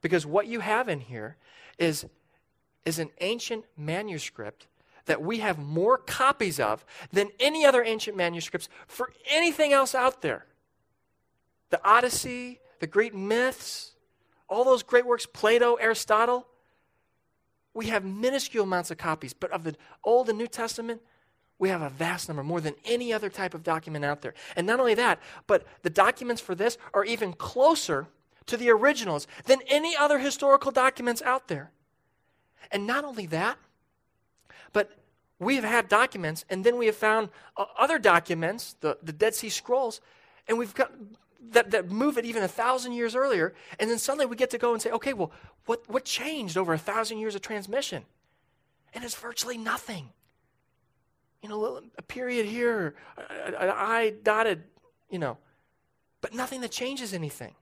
Because 0.02 0.26
what 0.26 0.46
you 0.46 0.60
have 0.60 0.88
in 0.88 1.00
here 1.00 1.36
is 1.78 2.06
is 2.84 2.98
an 2.98 3.10
ancient 3.20 3.64
manuscript 3.76 4.66
that 5.06 5.22
we 5.22 5.38
have 5.38 5.58
more 5.58 5.98
copies 5.98 6.60
of 6.60 6.84
than 7.12 7.30
any 7.40 7.64
other 7.64 7.82
ancient 7.82 8.16
manuscripts 8.16 8.68
for 8.86 9.12
anything 9.30 9.72
else 9.72 9.94
out 9.94 10.22
there. 10.22 10.46
The 11.70 11.80
Odyssey, 11.84 12.60
the 12.80 12.86
Greek 12.86 13.14
myths, 13.14 13.92
all 14.48 14.64
those 14.64 14.82
great 14.82 15.06
works, 15.06 15.26
Plato, 15.26 15.74
Aristotle, 15.76 16.46
we 17.74 17.86
have 17.86 18.04
minuscule 18.04 18.64
amounts 18.64 18.90
of 18.90 18.98
copies, 18.98 19.32
but 19.32 19.50
of 19.50 19.64
the 19.64 19.74
Old 20.04 20.28
and 20.28 20.36
New 20.36 20.46
Testament, 20.46 21.00
we 21.58 21.68
have 21.68 21.80
a 21.80 21.88
vast 21.88 22.28
number, 22.28 22.42
more 22.42 22.60
than 22.60 22.74
any 22.84 23.12
other 23.12 23.30
type 23.30 23.54
of 23.54 23.62
document 23.62 24.04
out 24.04 24.20
there. 24.20 24.34
And 24.56 24.66
not 24.66 24.80
only 24.80 24.94
that, 24.94 25.20
but 25.46 25.64
the 25.82 25.90
documents 25.90 26.42
for 26.42 26.54
this 26.54 26.76
are 26.92 27.04
even 27.04 27.32
closer 27.32 28.08
to 28.46 28.56
the 28.56 28.70
originals 28.70 29.26
than 29.46 29.60
any 29.68 29.96
other 29.96 30.18
historical 30.18 30.70
documents 30.70 31.22
out 31.22 31.48
there. 31.48 31.70
And 32.70 32.86
not 32.86 33.04
only 33.04 33.26
that, 33.26 33.58
but 34.72 34.90
we 35.38 35.56
have 35.56 35.64
had 35.64 35.88
documents, 35.88 36.44
and 36.48 36.64
then 36.64 36.78
we 36.78 36.86
have 36.86 36.96
found 36.96 37.28
uh, 37.56 37.64
other 37.78 37.98
documents, 37.98 38.76
the, 38.80 38.98
the 39.02 39.12
Dead 39.12 39.34
Sea 39.34 39.48
Scrolls, 39.48 40.00
and 40.48 40.58
we've 40.58 40.74
got 40.74 40.92
that, 41.50 41.70
that 41.72 41.90
move 41.90 42.16
it 42.16 42.24
even 42.24 42.42
a 42.42 42.48
thousand 42.48 42.92
years 42.92 43.16
earlier, 43.16 43.54
and 43.78 43.90
then 43.90 43.98
suddenly 43.98 44.26
we 44.26 44.36
get 44.36 44.50
to 44.50 44.58
go 44.58 44.72
and 44.72 44.80
say, 44.80 44.90
okay, 44.90 45.12
well, 45.12 45.32
what, 45.66 45.88
what 45.88 46.04
changed 46.04 46.56
over 46.56 46.72
a 46.72 46.78
thousand 46.78 47.18
years 47.18 47.34
of 47.34 47.40
transmission? 47.40 48.04
And 48.94 49.04
it's 49.04 49.14
virtually 49.14 49.58
nothing. 49.58 50.10
You 51.42 51.48
know, 51.48 51.80
a 51.98 52.02
period 52.02 52.46
here, 52.46 52.94
an 53.18 53.54
I 53.56 54.14
dotted, 54.22 54.62
you 55.10 55.18
know, 55.18 55.38
but 56.20 56.34
nothing 56.34 56.60
that 56.60 56.70
changes 56.70 57.12
anything. 57.12 57.54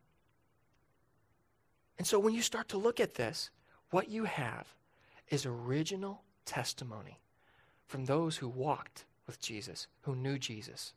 And 1.96 2.06
so 2.06 2.18
when 2.18 2.34
you 2.34 2.42
start 2.42 2.68
to 2.70 2.78
look 2.78 3.00
at 3.00 3.14
this, 3.14 3.50
what 3.90 4.10
you 4.10 4.24
have 4.24 4.66
is 5.28 5.46
original 5.46 6.22
testimony 6.50 7.20
from 7.86 8.06
those 8.06 8.38
who 8.38 8.48
walked 8.48 9.04
with 9.26 9.40
Jesus, 9.40 9.86
who 10.02 10.16
knew 10.16 10.36
Jesus. 10.36 10.92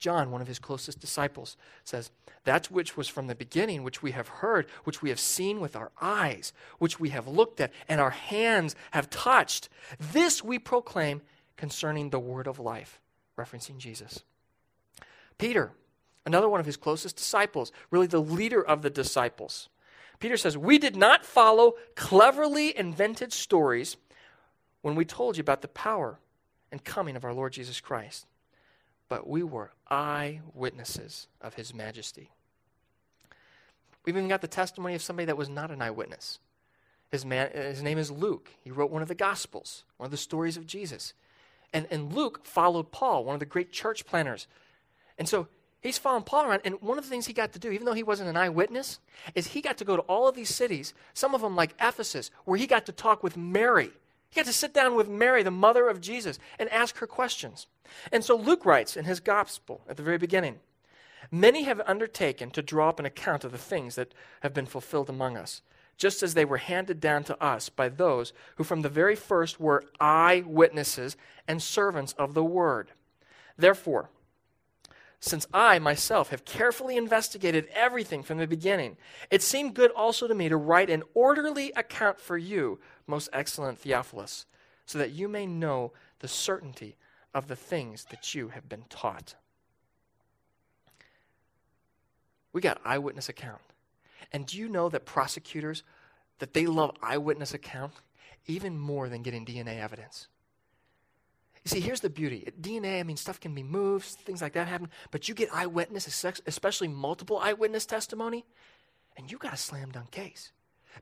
John, 0.00 0.32
one 0.32 0.40
of 0.40 0.48
his 0.48 0.58
closest 0.58 0.98
disciples, 0.98 1.56
says, 1.84 2.10
That 2.44 2.66
which 2.66 2.96
was 2.96 3.06
from 3.08 3.28
the 3.28 3.36
beginning, 3.36 3.84
which 3.84 4.02
we 4.02 4.10
have 4.10 4.26
heard, 4.26 4.66
which 4.82 5.00
we 5.00 5.08
have 5.10 5.20
seen 5.20 5.60
with 5.60 5.76
our 5.76 5.92
eyes, 6.00 6.52
which 6.78 6.98
we 6.98 7.10
have 7.10 7.28
looked 7.28 7.60
at, 7.60 7.72
and 7.88 8.00
our 8.00 8.10
hands 8.10 8.74
have 8.90 9.08
touched, 9.10 9.68
this 9.98 10.42
we 10.42 10.58
proclaim 10.58 11.22
concerning 11.56 12.10
the 12.10 12.18
word 12.18 12.48
of 12.48 12.58
life, 12.58 13.00
referencing 13.38 13.78
Jesus. 13.78 14.24
Peter, 15.38 15.70
another 16.26 16.48
one 16.48 16.60
of 16.60 16.66
his 16.66 16.76
closest 16.76 17.16
disciples, 17.16 17.70
really 17.92 18.08
the 18.08 18.20
leader 18.20 18.62
of 18.62 18.82
the 18.82 18.90
disciples. 18.90 19.68
Peter 20.18 20.36
says, 20.36 20.58
We 20.58 20.78
did 20.78 20.96
not 20.96 21.24
follow 21.24 21.74
cleverly 21.94 22.76
invented 22.76 23.32
stories 23.32 23.96
when 24.82 24.94
we 24.94 25.04
told 25.04 25.36
you 25.36 25.40
about 25.40 25.62
the 25.62 25.68
power 25.68 26.18
and 26.72 26.82
coming 26.84 27.16
of 27.16 27.24
our 27.24 27.34
Lord 27.34 27.52
Jesus 27.52 27.80
Christ 27.80 28.26
but 29.10 29.28
we 29.28 29.42
were 29.42 29.72
eyewitnesses 29.90 31.26
of 31.42 31.54
his 31.54 31.74
majesty. 31.74 32.30
We've 34.06 34.16
even 34.16 34.28
got 34.28 34.40
the 34.40 34.48
testimony 34.48 34.94
of 34.94 35.02
somebody 35.02 35.26
that 35.26 35.36
was 35.36 35.50
not 35.50 35.70
an 35.70 35.82
eyewitness. 35.82 36.38
His, 37.10 37.26
man, 37.26 37.50
his 37.52 37.82
name 37.82 37.98
is 37.98 38.10
Luke. 38.10 38.50
He 38.62 38.70
wrote 38.70 38.90
one 38.90 39.02
of 39.02 39.08
the 39.08 39.16
Gospels, 39.16 39.84
one 39.96 40.06
of 40.06 40.12
the 40.12 40.16
stories 40.16 40.56
of 40.56 40.64
Jesus. 40.64 41.12
And, 41.72 41.88
and 41.90 42.14
Luke 42.14 42.46
followed 42.46 42.92
Paul, 42.92 43.24
one 43.24 43.34
of 43.34 43.40
the 43.40 43.46
great 43.46 43.72
church 43.72 44.06
planners. 44.06 44.46
And 45.18 45.28
so 45.28 45.48
he's 45.80 45.98
following 45.98 46.22
Paul 46.22 46.46
around. 46.46 46.60
And 46.64 46.80
one 46.80 46.96
of 46.96 47.02
the 47.02 47.10
things 47.10 47.26
he 47.26 47.32
got 47.32 47.52
to 47.52 47.58
do, 47.58 47.72
even 47.72 47.86
though 47.86 47.94
he 47.94 48.04
wasn't 48.04 48.30
an 48.30 48.36
eyewitness, 48.36 49.00
is 49.34 49.48
he 49.48 49.60
got 49.60 49.76
to 49.78 49.84
go 49.84 49.96
to 49.96 50.02
all 50.02 50.28
of 50.28 50.36
these 50.36 50.54
cities, 50.54 50.94
some 51.14 51.34
of 51.34 51.40
them 51.40 51.56
like 51.56 51.74
Ephesus, 51.80 52.30
where 52.44 52.56
he 52.56 52.68
got 52.68 52.86
to 52.86 52.92
talk 52.92 53.24
with 53.24 53.36
Mary. 53.36 53.90
He 54.30 54.40
got 54.40 54.46
to 54.46 54.52
sit 54.52 54.72
down 54.72 54.94
with 54.94 55.08
Mary, 55.08 55.42
the 55.42 55.50
mother 55.50 55.88
of 55.88 56.00
Jesus, 56.00 56.38
and 56.58 56.68
ask 56.70 56.98
her 56.98 57.06
questions. 57.06 57.66
And 58.12 58.24
so 58.24 58.36
Luke 58.36 58.64
writes 58.64 58.96
in 58.96 59.04
his 59.04 59.20
gospel 59.20 59.82
at 59.88 59.96
the 59.96 60.02
very 60.02 60.18
beginning 60.18 60.60
Many 61.30 61.64
have 61.64 61.80
undertaken 61.86 62.50
to 62.52 62.62
draw 62.62 62.88
up 62.88 62.98
an 62.98 63.06
account 63.06 63.44
of 63.44 63.52
the 63.52 63.58
things 63.58 63.94
that 63.96 64.14
have 64.40 64.54
been 64.54 64.66
fulfilled 64.66 65.08
among 65.08 65.36
us, 65.36 65.62
just 65.96 66.22
as 66.22 66.34
they 66.34 66.44
were 66.44 66.56
handed 66.56 67.00
down 67.00 67.24
to 67.24 67.42
us 67.42 67.68
by 67.68 67.88
those 67.88 68.32
who 68.56 68.64
from 68.64 68.82
the 68.82 68.88
very 68.88 69.14
first 69.14 69.60
were 69.60 69.84
eyewitnesses 70.00 71.16
and 71.46 71.62
servants 71.62 72.14
of 72.14 72.34
the 72.34 72.44
word. 72.44 72.92
Therefore, 73.56 74.10
since 75.20 75.46
I 75.52 75.78
myself 75.78 76.30
have 76.30 76.46
carefully 76.46 76.96
investigated 76.96 77.68
everything 77.74 78.22
from 78.22 78.38
the 78.38 78.46
beginning, 78.46 78.96
it 79.30 79.42
seemed 79.42 79.74
good 79.74 79.90
also 79.90 80.26
to 80.26 80.34
me 80.34 80.48
to 80.48 80.56
write 80.56 80.88
an 80.88 81.02
orderly 81.12 81.72
account 81.76 82.18
for 82.18 82.38
you, 82.38 82.80
most 83.06 83.28
excellent 83.32 83.78
Theophilus, 83.78 84.46
so 84.86 84.98
that 84.98 85.12
you 85.12 85.28
may 85.28 85.46
know 85.46 85.92
the 86.20 86.28
certainty 86.28 86.96
of 87.34 87.48
the 87.48 87.56
things 87.56 88.06
that 88.06 88.34
you 88.34 88.48
have 88.48 88.68
been 88.68 88.84
taught. 88.88 89.34
We 92.52 92.62
got 92.62 92.80
eyewitness 92.84 93.28
account. 93.28 93.60
And 94.32 94.46
do 94.46 94.56
you 94.56 94.68
know 94.68 94.88
that 94.88 95.04
prosecutors 95.04 95.82
that 96.38 96.54
they 96.54 96.66
love 96.66 96.96
eyewitness 97.02 97.52
account 97.52 97.92
even 98.46 98.78
more 98.78 99.08
than 99.08 99.22
getting 99.22 99.44
DNA 99.44 99.80
evidence? 99.80 100.28
You 101.64 101.68
see, 101.68 101.80
here's 101.80 102.00
the 102.00 102.08
beauty. 102.08 102.50
DNA, 102.60 103.00
I 103.00 103.02
mean, 103.02 103.16
stuff 103.16 103.38
can 103.38 103.54
be 103.54 103.62
moved, 103.62 104.06
things 104.06 104.40
like 104.40 104.54
that 104.54 104.66
happen, 104.66 104.88
but 105.10 105.28
you 105.28 105.34
get 105.34 105.52
eyewitness, 105.52 106.06
especially 106.46 106.88
multiple 106.88 107.38
eyewitness 107.38 107.84
testimony, 107.84 108.46
and 109.16 109.30
you 109.30 109.36
got 109.36 109.52
a 109.52 109.58
slam 109.58 109.90
dunk 109.90 110.10
case. 110.10 110.52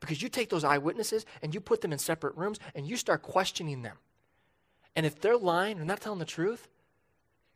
Because 0.01 0.21
you 0.21 0.29
take 0.29 0.51
those 0.51 0.65
eyewitnesses 0.65 1.25
and 1.43 1.55
you 1.55 1.61
put 1.61 1.81
them 1.81 1.93
in 1.93 1.99
separate 1.99 2.37
rooms 2.37 2.59
and 2.75 2.87
you 2.87 2.97
start 2.97 3.23
questioning 3.23 3.83
them. 3.83 3.97
And 4.95 5.07
if 5.07 5.21
they're 5.21 5.37
lying 5.37 5.81
or 5.81 5.85
not 5.85 6.01
telling 6.01 6.19
the 6.19 6.25
truth, 6.25 6.69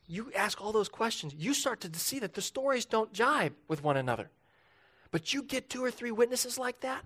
you 0.07 0.33
ask 0.35 0.61
all 0.61 0.73
those 0.73 0.89
questions. 0.89 1.35
You 1.37 1.55
start 1.55 1.81
to 1.81 1.99
see 1.99 2.21
that 2.21 2.35
the 2.35 2.41
stories 2.41 2.85
don't 2.85 3.13
jibe 3.13 3.55
with 3.69 3.83
one 3.83 3.97
another. 3.97 4.31
But 5.11 5.35
you 5.35 5.43
get 5.43 5.69
two 5.69 5.85
or 5.85 5.91
three 5.91 6.11
witnesses 6.11 6.57
like 6.57 6.81
that, 6.81 7.05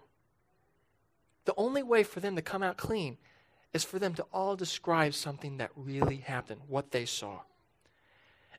the 1.44 1.54
only 1.56 1.82
way 1.82 2.02
for 2.02 2.20
them 2.20 2.36
to 2.36 2.42
come 2.42 2.62
out 2.62 2.76
clean 2.76 3.18
is 3.76 3.84
for 3.84 3.98
them 3.98 4.14
to 4.14 4.24
all 4.32 4.56
describe 4.56 5.14
something 5.14 5.58
that 5.58 5.70
really 5.76 6.16
happened, 6.16 6.62
what 6.66 6.90
they 6.90 7.04
saw. 7.04 7.40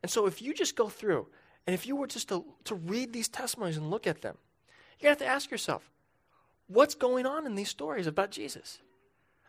And 0.02 0.10
so 0.10 0.28
if 0.28 0.42
you 0.42 0.54
just 0.54 0.76
go 0.76 0.88
through, 0.88 1.28
and 1.66 1.74
if 1.74 1.86
you 1.86 1.96
were 1.96 2.08
just 2.08 2.30
to, 2.30 2.46
to 2.66 2.76
read 2.76 3.12
these 3.12 3.28
testimonies 3.28 3.76
and 3.78 3.90
look 3.90 4.08
at 4.08 4.22
them, 4.22 4.38
you 5.00 5.10
have 5.10 5.18
to 5.18 5.26
ask 5.26 5.52
yourself, 5.52 5.90
what's 6.68 6.96
going 6.96 7.26
on 7.26 7.46
in 7.46 7.56
these 7.56 7.70
stories 7.70 8.08
about 8.08 8.32
Jesus? 8.32 8.80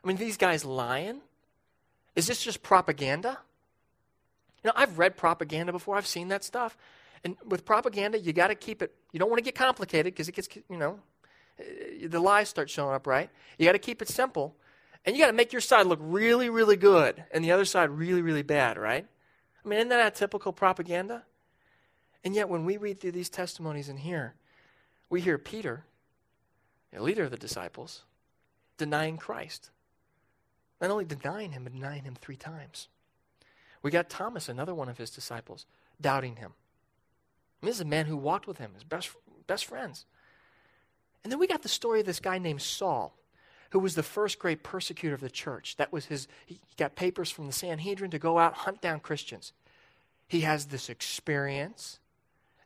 I 0.03 0.09
mean, 0.09 0.17
these 0.17 0.37
guys 0.37 0.65
lying? 0.65 1.21
Is 2.17 2.27
this 2.27 2.43
just 2.43 2.63
propaganda? 2.63 3.39
You 4.65 4.69
know, 4.69 4.73
I've 4.75 4.99
read 4.99 5.17
propaganda 5.17 5.71
before, 5.71 5.97
I've 5.97 6.07
seen 6.07 6.29
that 6.29 6.43
stuff. 6.45 6.77
And 7.25 7.37
with 7.47 7.65
propaganda, 7.65 8.19
you 8.19 8.33
got 8.33 8.49
to 8.49 8.55
keep 8.55 8.81
it, 8.83 8.95
you 9.13 9.21
don't 9.21 9.29
want 9.29 9.39
to 9.39 9.45
get 9.45 9.55
complicated 9.55 10.15
because 10.15 10.29
it 10.29 10.35
gets, 10.35 10.49
you 10.57 10.77
know, 10.77 10.99
eh, 11.59 12.07
the 12.07 12.21
lies 12.21 12.49
start 12.49 12.71
showing 12.71 12.95
up, 12.95 13.07
right? 13.07 13.29
You 13.59 13.67
got 13.67 13.73
to 13.73 13.79
keep 13.79 14.01
it 14.01 14.09
simple. 14.09 14.57
And 15.09 15.17
you 15.17 15.23
got 15.23 15.29
to 15.31 15.37
make 15.37 15.55
your 15.55 15.63
side 15.63 15.87
look 15.87 16.01
really, 16.03 16.51
really 16.51 16.77
good 16.77 17.25
and 17.31 17.43
the 17.43 17.53
other 17.53 17.65
side 17.65 17.89
really, 17.89 18.21
really 18.21 18.43
bad, 18.43 18.77
right? 18.77 19.07
I 19.65 19.67
mean, 19.67 19.79
isn't 19.79 19.89
that 19.89 20.15
typical 20.15 20.53
propaganda? 20.53 21.25
And 22.23 22.35
yet, 22.35 22.51
when 22.51 22.67
we 22.67 22.77
read 22.77 23.01
through 23.01 23.13
these 23.13 23.31
testimonies 23.31 23.89
in 23.89 23.97
here, 23.97 24.35
we 25.09 25.23
hear 25.23 25.39
Peter, 25.39 25.87
the 26.93 27.03
leader 27.03 27.25
of 27.25 27.31
the 27.31 27.39
disciples, 27.39 28.03
denying 28.77 29.17
Christ. 29.17 29.71
Not 30.79 30.91
only 30.91 31.07
denying 31.07 31.53
him, 31.53 31.65
but 31.65 31.73
denying 31.73 32.05
him 32.05 32.15
three 32.15 32.37
times. 32.37 32.89
We 33.81 33.91
got 33.91 34.11
Thomas, 34.11 34.47
another 34.51 34.75
one 34.75 34.91
of 34.91 34.99
his 34.99 35.09
disciples, 35.09 35.65
doubting 35.99 36.37
him. 36.37 36.53
this 37.63 37.77
is 37.77 37.81
a 37.81 37.87
man 37.87 38.05
who 38.05 38.17
walked 38.19 38.47
with 38.47 38.59
him, 38.59 38.73
his 38.75 38.85
best, 38.85 39.09
best 39.47 39.65
friends. 39.65 40.05
And 41.25 41.33
then 41.33 41.39
we 41.39 41.47
got 41.47 41.63
the 41.63 41.71
story 41.71 42.01
of 42.01 42.07
this 42.07 42.21
guy 42.21 42.37
named 42.37 42.61
Saul, 42.61 43.18
who 43.71 43.79
was 43.79 43.95
the 43.95 44.03
first 44.03 44.39
great 44.39 44.63
persecutor 44.63 45.15
of 45.15 45.21
the 45.21 45.31
church. 45.31 45.77
That 45.77 45.93
was 45.93 46.07
his, 46.07 46.27
he 46.47 46.59
got 46.77 46.97
papers 46.97 47.31
from 47.31 47.47
the 47.47 47.53
Sanhedrin 47.53 48.11
to 48.13 48.19
go 48.19 48.39
out, 48.39 48.55
hunt 48.55 48.81
down 48.81 49.01
Christians. 49.01 49.53
He 50.27 50.41
has 50.41 50.67
this 50.67 50.89
experience, 50.89 52.01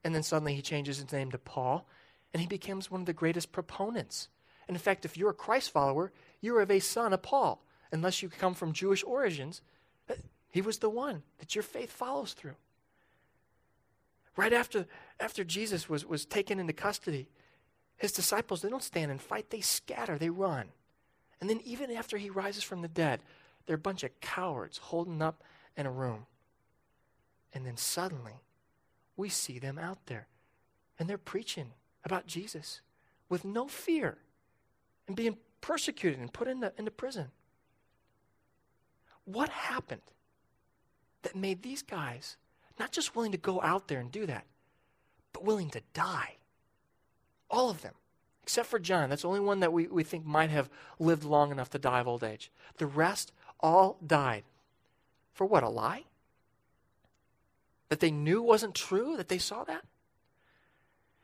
and 0.04 0.14
then 0.14 0.22
suddenly 0.22 0.54
he 0.54 0.62
changes 0.62 0.98
his 0.98 1.12
name 1.12 1.30
to 1.30 1.38
Paul, 1.38 1.86
and 2.32 2.40
he 2.40 2.46
becomes 2.46 2.90
one 2.90 3.00
of 3.00 3.06
the 3.06 3.12
greatest 3.12 3.52
proponents. 3.52 4.28
And 4.68 4.76
in 4.76 4.80
fact, 4.80 5.04
if 5.04 5.16
you're 5.16 5.30
a 5.30 5.34
Christ 5.34 5.70
follower, 5.70 6.12
you're 6.40 6.60
of 6.60 6.70
a 6.70 6.80
son 6.80 7.12
of 7.12 7.22
Paul 7.22 7.62
unless 7.92 8.22
you 8.22 8.28
come 8.28 8.54
from 8.54 8.72
Jewish 8.72 9.04
origins, 9.04 9.60
uh, 10.10 10.14
he 10.50 10.62
was 10.62 10.78
the 10.78 10.90
one 10.90 11.22
that 11.38 11.54
your 11.54 11.62
faith 11.62 11.92
follows 11.92 12.32
through. 12.32 12.56
Right 14.34 14.52
after, 14.52 14.86
after 15.20 15.44
Jesus 15.44 15.88
was, 15.88 16.06
was 16.06 16.24
taken 16.24 16.58
into 16.58 16.72
custody, 16.72 17.28
his 17.98 18.12
disciples, 18.12 18.62
they 18.62 18.70
don't 18.70 18.82
stand 18.82 19.10
and 19.10 19.20
fight, 19.20 19.50
they 19.50 19.60
scatter, 19.60 20.16
they 20.16 20.30
run. 20.30 20.68
And 21.42 21.50
then, 21.50 21.60
even 21.64 21.90
after 21.90 22.18
he 22.18 22.30
rises 22.30 22.62
from 22.62 22.82
the 22.82 22.88
dead, 22.88 23.20
they're 23.66 23.74
a 23.74 23.78
bunch 23.78 24.04
of 24.04 24.20
cowards 24.20 24.78
holding 24.78 25.20
up 25.20 25.42
in 25.76 25.86
a 25.86 25.90
room. 25.90 26.26
And 27.52 27.66
then 27.66 27.76
suddenly, 27.76 28.44
we 29.16 29.28
see 29.28 29.58
them 29.58 29.76
out 29.76 30.06
there, 30.06 30.28
and 31.00 31.10
they're 31.10 31.18
preaching 31.18 31.72
about 32.04 32.28
Jesus 32.28 32.80
with 33.28 33.44
no 33.44 33.66
fear 33.66 34.18
and 35.08 35.16
being 35.16 35.36
persecuted 35.60 36.20
and 36.20 36.32
put 36.32 36.46
into, 36.46 36.72
into 36.78 36.92
prison. 36.92 37.32
What 39.24 39.48
happened 39.48 40.12
that 41.22 41.34
made 41.34 41.64
these 41.64 41.82
guys 41.82 42.36
not 42.78 42.92
just 42.92 43.16
willing 43.16 43.32
to 43.32 43.36
go 43.36 43.60
out 43.62 43.88
there 43.88 43.98
and 43.98 44.12
do 44.12 44.26
that, 44.26 44.46
but 45.32 45.44
willing 45.44 45.70
to 45.70 45.82
die? 45.92 46.36
All 47.50 47.68
of 47.68 47.82
them, 47.82 47.94
except 48.42 48.68
for 48.68 48.78
John. 48.78 49.10
That's 49.10 49.22
the 49.22 49.28
only 49.28 49.40
one 49.40 49.60
that 49.60 49.72
we, 49.72 49.86
we 49.86 50.02
think 50.02 50.24
might 50.26 50.50
have 50.50 50.68
lived 50.98 51.24
long 51.24 51.52
enough 51.52 51.70
to 51.70 51.78
die 51.78 52.00
of 52.00 52.08
old 52.08 52.24
age. 52.24 52.50
The 52.78 52.86
rest 52.86 53.32
all 53.60 53.98
died. 54.04 54.44
For 55.32 55.46
what, 55.46 55.62
a 55.62 55.68
lie? 55.68 56.04
That 57.88 58.00
they 58.00 58.10
knew 58.10 58.42
wasn't 58.42 58.74
true? 58.74 59.16
That 59.16 59.28
they 59.28 59.38
saw 59.38 59.64
that? 59.64 59.84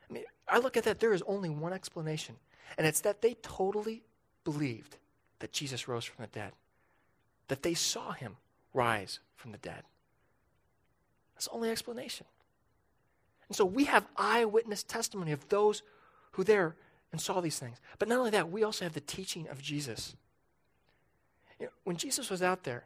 I 0.09 0.13
mean, 0.13 0.25
I 0.49 0.59
look 0.59 0.77
at 0.77 0.85
that, 0.85 1.01
there 1.01 1.13
is 1.13 1.23
only 1.27 1.51
one 1.51 1.73
explanation, 1.73 2.37
and 2.77 2.87
it's 2.87 3.01
that 3.01 3.21
they 3.21 3.35
totally 3.35 4.03
believed 4.45 4.97
that 5.41 5.53
Jesus 5.53 5.89
rose 5.89 6.05
from 6.05 6.25
the 6.25 6.31
dead, 6.31 6.53
that 7.49 7.63
they 7.63 7.75
saw 7.75 8.13
him 8.13 8.37
rise 8.73 9.21
from 9.37 9.53
the 9.53 9.59
dead. 9.59 9.83
That's 11.35 11.47
the 11.47 11.53
only 11.53 11.71
explanation. 11.71 12.27
And 13.49 13.57
so 13.57 13.65
we 13.65 13.85
have 13.85 14.07
eyewitness 14.17 14.83
testimony 14.83 15.33
of 15.33 15.49
those 15.49 15.83
who 16.33 16.45
there 16.45 16.77
and 17.13 17.21
saw 17.21 17.41
these 17.41 17.59
things. 17.59 17.79
But 17.99 18.09
not 18.09 18.19
only 18.19 18.31
that, 18.31 18.51
we 18.51 18.63
also 18.63 18.85
have 18.85 18.95
the 18.95 19.01
teaching 19.01 19.49
of 19.49 19.63
Jesus. 19.63 20.15
You 21.59 21.67
know, 21.67 21.73
when 21.85 21.97
Jesus 21.97 22.31
was 22.31 22.43
out 22.43 22.65
there, 22.65 22.85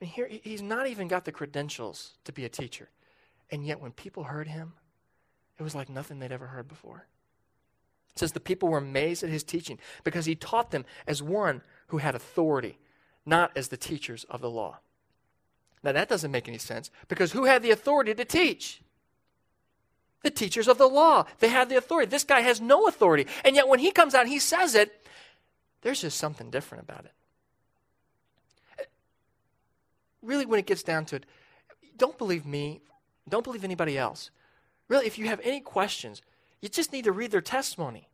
I 0.00 0.04
mean, 0.04 0.10
here 0.10 0.28
he's 0.28 0.62
not 0.62 0.86
even 0.86 1.08
got 1.08 1.24
the 1.24 1.32
credentials 1.32 2.14
to 2.24 2.32
be 2.32 2.44
a 2.44 2.48
teacher. 2.48 2.88
And 3.50 3.66
yet 3.66 3.80
when 3.80 3.92
people 3.92 4.24
heard 4.24 4.48
him, 4.48 4.74
it 5.58 5.62
was 5.62 5.74
like 5.74 5.88
nothing 5.88 6.18
they'd 6.18 6.32
ever 6.32 6.48
heard 6.48 6.68
before. 6.68 7.06
It 8.12 8.18
says 8.18 8.32
the 8.32 8.40
people 8.40 8.68
were 8.68 8.78
amazed 8.78 9.22
at 9.22 9.30
his 9.30 9.44
teaching 9.44 9.78
because 10.04 10.26
he 10.26 10.34
taught 10.34 10.70
them 10.70 10.84
as 11.06 11.22
one 11.22 11.62
who 11.88 11.98
had 11.98 12.14
authority, 12.14 12.78
not 13.24 13.56
as 13.56 13.68
the 13.68 13.76
teachers 13.76 14.24
of 14.28 14.40
the 14.40 14.50
law. 14.50 14.80
Now 15.82 15.92
that 15.92 16.08
doesn't 16.08 16.30
make 16.30 16.48
any 16.48 16.58
sense 16.58 16.90
because 17.08 17.32
who 17.32 17.44
had 17.44 17.62
the 17.62 17.70
authority 17.70 18.14
to 18.14 18.24
teach? 18.24 18.82
The 20.22 20.30
teachers 20.30 20.68
of 20.68 20.78
the 20.78 20.86
law. 20.86 21.26
They 21.40 21.48
had 21.48 21.68
the 21.68 21.76
authority. 21.76 22.08
This 22.08 22.24
guy 22.24 22.40
has 22.40 22.60
no 22.60 22.86
authority. 22.86 23.26
And 23.44 23.56
yet 23.56 23.68
when 23.68 23.80
he 23.80 23.90
comes 23.90 24.14
out 24.14 24.22
and 24.22 24.30
he 24.30 24.38
says 24.38 24.74
it, 24.74 25.06
there's 25.82 26.00
just 26.00 26.18
something 26.18 26.50
different 26.50 26.84
about 26.84 27.04
it. 27.04 28.88
Really, 30.22 30.46
when 30.46 30.60
it 30.60 30.66
gets 30.66 30.84
down 30.84 31.04
to 31.06 31.16
it, 31.16 31.26
don't 31.96 32.16
believe 32.16 32.46
me, 32.46 32.80
don't 33.28 33.42
believe 33.42 33.64
anybody 33.64 33.98
else. 33.98 34.30
Really, 34.88 35.06
if 35.06 35.18
you 35.18 35.26
have 35.26 35.40
any 35.42 35.60
questions, 35.60 36.22
you 36.60 36.68
just 36.68 36.92
need 36.92 37.04
to 37.04 37.12
read 37.12 37.32
their 37.32 37.40
testimony. 37.40 38.08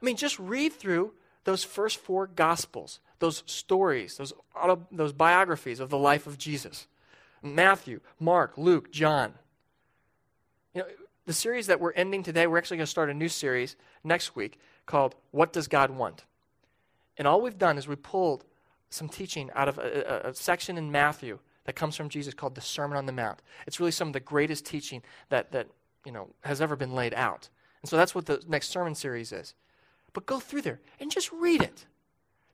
I 0.00 0.04
mean, 0.04 0.16
just 0.16 0.38
read 0.38 0.72
through 0.72 1.12
those 1.44 1.64
first 1.64 1.98
four 1.98 2.26
gospels, 2.26 3.00
those 3.20 3.42
stories, 3.46 4.16
those, 4.16 4.32
auto, 4.54 4.86
those 4.90 5.12
biographies 5.12 5.80
of 5.80 5.90
the 5.90 5.98
life 5.98 6.26
of 6.26 6.38
Jesus 6.38 6.86
Matthew, 7.40 8.00
Mark, 8.18 8.58
Luke, 8.58 8.90
John. 8.90 9.34
You 10.74 10.82
know, 10.82 10.88
the 11.28 11.34
series 11.34 11.66
that 11.66 11.78
we're 11.78 11.92
ending 11.92 12.22
today, 12.22 12.46
we're 12.46 12.56
actually 12.56 12.78
going 12.78 12.86
to 12.86 12.90
start 12.90 13.10
a 13.10 13.14
new 13.14 13.28
series 13.28 13.76
next 14.02 14.34
week 14.34 14.58
called 14.86 15.14
What 15.30 15.52
Does 15.52 15.68
God 15.68 15.90
Want? 15.90 16.24
And 17.18 17.28
all 17.28 17.42
we've 17.42 17.58
done 17.58 17.76
is 17.76 17.86
we 17.86 17.96
pulled 17.96 18.46
some 18.88 19.10
teaching 19.10 19.50
out 19.54 19.68
of 19.68 19.76
a, 19.76 20.24
a, 20.26 20.30
a 20.30 20.34
section 20.34 20.78
in 20.78 20.90
Matthew 20.90 21.38
that 21.64 21.76
comes 21.76 21.96
from 21.96 22.08
Jesus 22.08 22.32
called 22.32 22.54
the 22.54 22.62
Sermon 22.62 22.96
on 22.96 23.04
the 23.04 23.12
Mount. 23.12 23.42
It's 23.66 23.78
really 23.78 23.92
some 23.92 24.08
of 24.08 24.14
the 24.14 24.20
greatest 24.20 24.64
teaching 24.64 25.02
that, 25.28 25.52
that 25.52 25.66
you 26.06 26.12
know, 26.12 26.28
has 26.44 26.62
ever 26.62 26.76
been 26.76 26.94
laid 26.94 27.12
out. 27.12 27.50
And 27.82 27.90
so 27.90 27.98
that's 27.98 28.14
what 28.14 28.24
the 28.24 28.42
next 28.48 28.70
sermon 28.70 28.94
series 28.94 29.30
is. 29.30 29.52
But 30.14 30.24
go 30.24 30.40
through 30.40 30.62
there 30.62 30.80
and 30.98 31.10
just 31.10 31.30
read 31.30 31.60
it. 31.60 31.84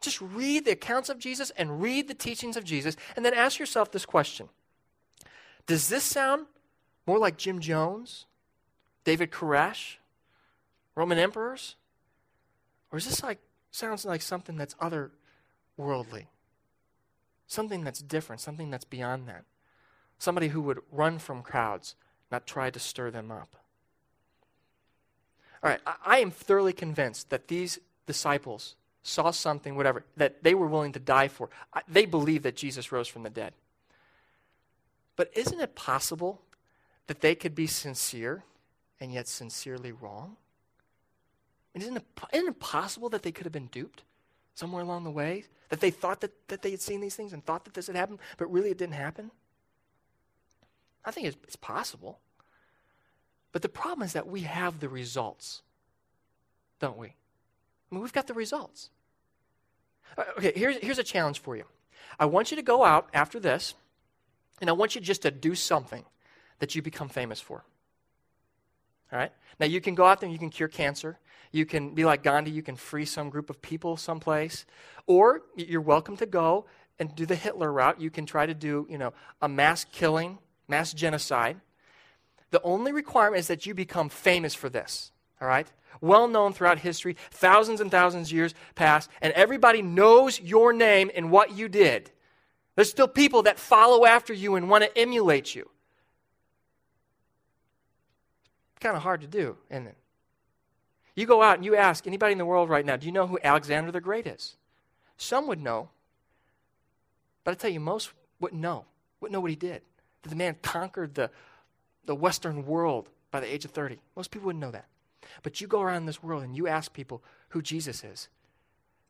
Just 0.01 0.21
read 0.21 0.65
the 0.65 0.73
accounts 0.73 1.09
of 1.09 1.21
Jesus 1.21 1.51
and 1.51 1.81
read 1.81 2.09
the 2.09 2.15
teachings 2.15 2.57
of 2.57 2.65
Jesus, 2.65 2.97
and 3.15 3.25
then 3.25 3.35
ask 3.35 3.61
yourself 3.61 3.93
this 3.93 4.05
question 4.05 4.49
Does 5.69 5.89
this 5.89 6.03
sound 6.03 6.47
more 7.07 7.21
like 7.21 7.37
Jim 7.37 7.61
Jones, 7.61 8.27
David 9.05 9.31
Koresh, 9.31 9.97
Roman 10.95 11.19
emperors? 11.19 11.77
Or 12.91 12.99
is 12.99 13.07
this 13.07 13.23
like 13.23 13.39
sounds 13.71 14.05
like 14.05 14.23
something 14.23 14.57
that's 14.57 14.75
otherworldly? 14.75 16.27
Something 17.47 17.85
that's 17.85 18.01
different, 18.01 18.41
something 18.41 18.71
that's 18.71 18.85
beyond 18.85 19.29
that. 19.29 19.45
Somebody 20.19 20.49
who 20.49 20.63
would 20.63 20.81
run 20.91 21.19
from 21.19 21.43
crowds, 21.43 21.95
not 22.31 22.47
try 22.47 22.71
to 22.71 22.79
stir 22.79 23.11
them 23.11 23.31
up. 23.31 23.57
All 25.63 25.71
right, 25.71 25.81
I, 25.87 25.95
I 26.05 26.19
am 26.19 26.31
thoroughly 26.31 26.73
convinced 26.73 27.31
that 27.31 27.49
these 27.49 27.79
disciples 28.07 28.77
saw 29.03 29.31
something, 29.31 29.77
whatever, 29.77 30.05
that 30.17 30.43
they 30.43 30.55
were 30.55 30.67
willing 30.67 30.93
to 30.93 30.99
die 30.99 31.29
for. 31.29 31.51
I, 31.73 31.83
they 31.87 32.07
believe 32.07 32.43
that 32.43 32.57
Jesus 32.57 32.91
rose 32.91 33.09
from 33.09 33.23
the 33.23 33.31
dead. 33.31 33.53
But 35.17 35.31
isn't 35.35 35.61
it 35.61 35.75
possible 35.75 36.41
that 37.07 37.21
they 37.21 37.35
could 37.35 37.55
be 37.55 37.67
sincere 37.67 38.45
and 39.01 39.13
yet 39.13 39.29
sincerely 39.29 39.93
wrong? 39.93 40.37
Isn't 41.75 41.97
it, 41.97 42.05
isn't 42.33 42.49
it 42.49 42.61
possible 42.61 43.09
that 43.11 43.23
they 43.23 43.33
could 43.33 43.47
have 43.47 43.53
been 43.53 43.67
duped 43.67 44.03
somewhere 44.55 44.83
along 44.83 45.05
the 45.05 45.11
way? 45.11 45.45
That 45.71 45.81
they 45.81 45.91
thought 45.91 46.21
that, 46.21 46.33
that 46.49 46.63
they 46.63 46.71
had 46.71 46.81
seen 46.81 47.01
these 47.01 47.17
things 47.17 47.33
and 47.33 47.45
thought 47.45 47.65
that 47.65 47.75
this 47.75 47.89
had 47.89 47.97
happened, 47.97 48.21
but 48.39 48.51
really 48.53 48.71
it 48.71 48.79
didn't 48.79 48.95
happen? 48.95 49.31
I 51.05 51.11
think 51.11 51.27
it's, 51.27 51.37
it's 51.43 51.57
possible. 51.57 52.21
But 53.53 53.63
the 53.63 53.69
problem 53.69 54.05
is 54.05 54.13
that 54.13 54.27
we 54.27 54.43
have 54.43 54.81
the 54.81 54.89
results, 54.89 55.63
don't 56.81 56.97
we? 56.97 57.09
I 57.09 57.15
mean, 57.91 58.03
we've 58.03 58.13
got 58.13 58.27
the 58.27 58.35
results. 58.35 58.91
Uh, 60.17 60.25
okay, 60.39 60.53
here's, 60.55 60.77
here's 60.79 60.99
a 60.99 61.05
challenge 61.05 61.41
for 61.41 61.57
you. 61.57 61.65
I 62.19 62.27
want 62.27 62.51
you 62.51 62.57
to 62.57 62.63
go 62.63 62.85
out 62.85 63.09
after 63.13 63.41
this, 63.41 63.75
and 64.61 64.71
I 64.71 64.73
want 64.73 64.95
you 64.95 65.01
just 65.01 65.23
to 65.23 65.31
do 65.31 65.55
something 65.55 66.05
that 66.61 66.75
you 66.75 66.83
become 66.83 67.09
famous 67.09 67.41
for. 67.41 67.65
All 69.13 69.19
right? 69.19 69.33
Now, 69.61 69.67
you 69.67 69.81
can 69.81 69.95
go 69.95 70.05
out 70.05 70.21
there 70.21 70.27
and 70.27 70.33
you 70.33 70.39
can 70.39 70.51
cure 70.51 70.69
cancer. 70.69 71.19
You 71.53 71.67
can 71.67 71.95
be 71.95 72.05
like 72.05 72.23
Gandhi, 72.23 72.51
you 72.51 72.63
can 72.63 72.75
free 72.75 73.05
some 73.05 73.31
group 73.31 73.49
of 73.49 73.63
people 73.63 73.97
someplace. 73.97 74.67
Or 75.07 75.43
you're 75.55 75.81
welcome 75.81 76.17
to 76.17 76.27
go 76.27 76.67
and 76.99 77.15
do 77.15 77.27
the 77.27 77.37
Hitler 77.37 77.73
route. 77.73 78.01
You 78.01 78.11
can 78.11 78.27
try 78.27 78.47
to 78.47 78.55
do, 78.55 78.87
you 78.91 78.99
know, 78.99 79.13
a 79.41 79.49
mass 79.49 79.85
killing 79.85 80.39
mass 80.69 80.93
genocide. 80.93 81.61
The 82.51 82.63
only 82.63 82.93
requirement 82.93 83.41
is 83.41 83.49
that 83.49 83.67
you 83.67 83.75
become 83.75 84.09
famous 84.09 84.55
for 84.55 84.69
this, 84.69 85.13
all 85.41 85.49
right? 85.49 85.71
Well 86.01 86.29
known 86.29 86.53
throughout 86.53 86.79
history, 86.79 87.17
thousands 87.31 87.81
and 87.81 87.91
thousands 87.91 88.29
of 88.29 88.33
years 88.33 88.55
past, 88.75 89.11
and 89.21 89.33
everybody 89.33 89.83
knows 89.83 90.41
your 90.41 90.73
name 90.73 91.11
and 91.15 91.31
what 91.31 91.53
you 91.53 91.69
did. 91.69 92.11
There's 92.77 92.91
still 92.91 93.09
people 93.09 93.43
that 93.43 93.59
follow 93.59 94.05
after 94.05 94.33
you 94.33 94.57
and 94.57 94.69
want 94.69 94.85
to 94.85 94.99
emulate 94.99 95.55
you. 95.55 95.69
It's 98.74 98.74
kind 98.85 98.97
of 98.97 99.03
hard 99.03 99.23
to 99.23 99.27
do, 99.27 99.57
isn't 99.71 99.87
it? 99.87 99.97
You 101.17 101.27
go 101.27 101.43
out 101.43 101.57
and 101.57 101.65
you 101.65 101.75
ask 101.75 102.07
anybody 102.07 102.33
in 102.33 102.39
the 102.39 102.45
world 102.45 102.69
right 102.69 102.85
now, 102.85 102.97
do 102.97 103.07
you 103.07 103.13
know 103.13 103.27
who 103.27 103.39
Alexander 103.43 103.91
the 103.91 104.01
Great 104.01 104.27
is? 104.27 104.57
Some 105.17 105.47
would 105.47 105.61
know, 105.61 105.89
but 107.45 107.53
I 107.53 107.55
tell 107.55 107.71
you, 107.71 107.81
most 107.81 108.13
wouldn't 108.41 108.61
know, 108.61 108.85
wouldn't 109.21 109.33
know 109.33 109.41
what 109.41 109.51
he 109.51 109.57
did 109.57 109.81
that 110.23 110.29
the 110.29 110.37
man 110.37 110.57
conquered 110.61 111.15
the, 111.15 111.31
the 112.05 112.15
Western 112.15 112.67
world 112.67 113.09
by 113.31 113.41
the 113.41 113.53
age 113.53 113.65
of 113.65 113.71
30. 113.71 114.01
Most 114.17 114.31
people 114.31 114.47
wouldn't 114.47 114.63
know 114.63 114.71
that. 114.71 114.87
But 115.43 115.61
you 115.61 115.67
go 115.67 115.81
around 115.81 116.07
this 116.07 116.23
world 116.23 116.43
and 116.43 116.57
you 116.57 116.67
ask 116.67 116.93
people 116.93 117.23
who 117.51 117.63
Jesus 117.63 118.05
is, 118.05 118.29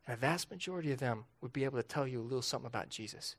and 0.06 0.14
a 0.14 0.16
vast 0.16 0.50
majority 0.50 0.92
of 0.92 1.00
them 1.00 1.24
would 1.40 1.52
be 1.52 1.64
able 1.64 1.78
to 1.78 1.82
tell 1.82 2.06
you 2.06 2.20
a 2.20 2.22
little 2.22 2.42
something 2.42 2.66
about 2.66 2.90
Jesus. 2.90 3.36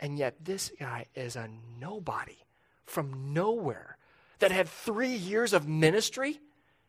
And 0.00 0.18
yet, 0.18 0.44
this 0.44 0.72
guy 0.80 1.06
is 1.14 1.36
a 1.36 1.48
nobody 1.78 2.38
from 2.84 3.32
nowhere 3.32 3.96
that 4.44 4.52
had 4.52 4.68
three 4.68 5.14
years 5.14 5.54
of 5.54 5.66
ministry 5.66 6.38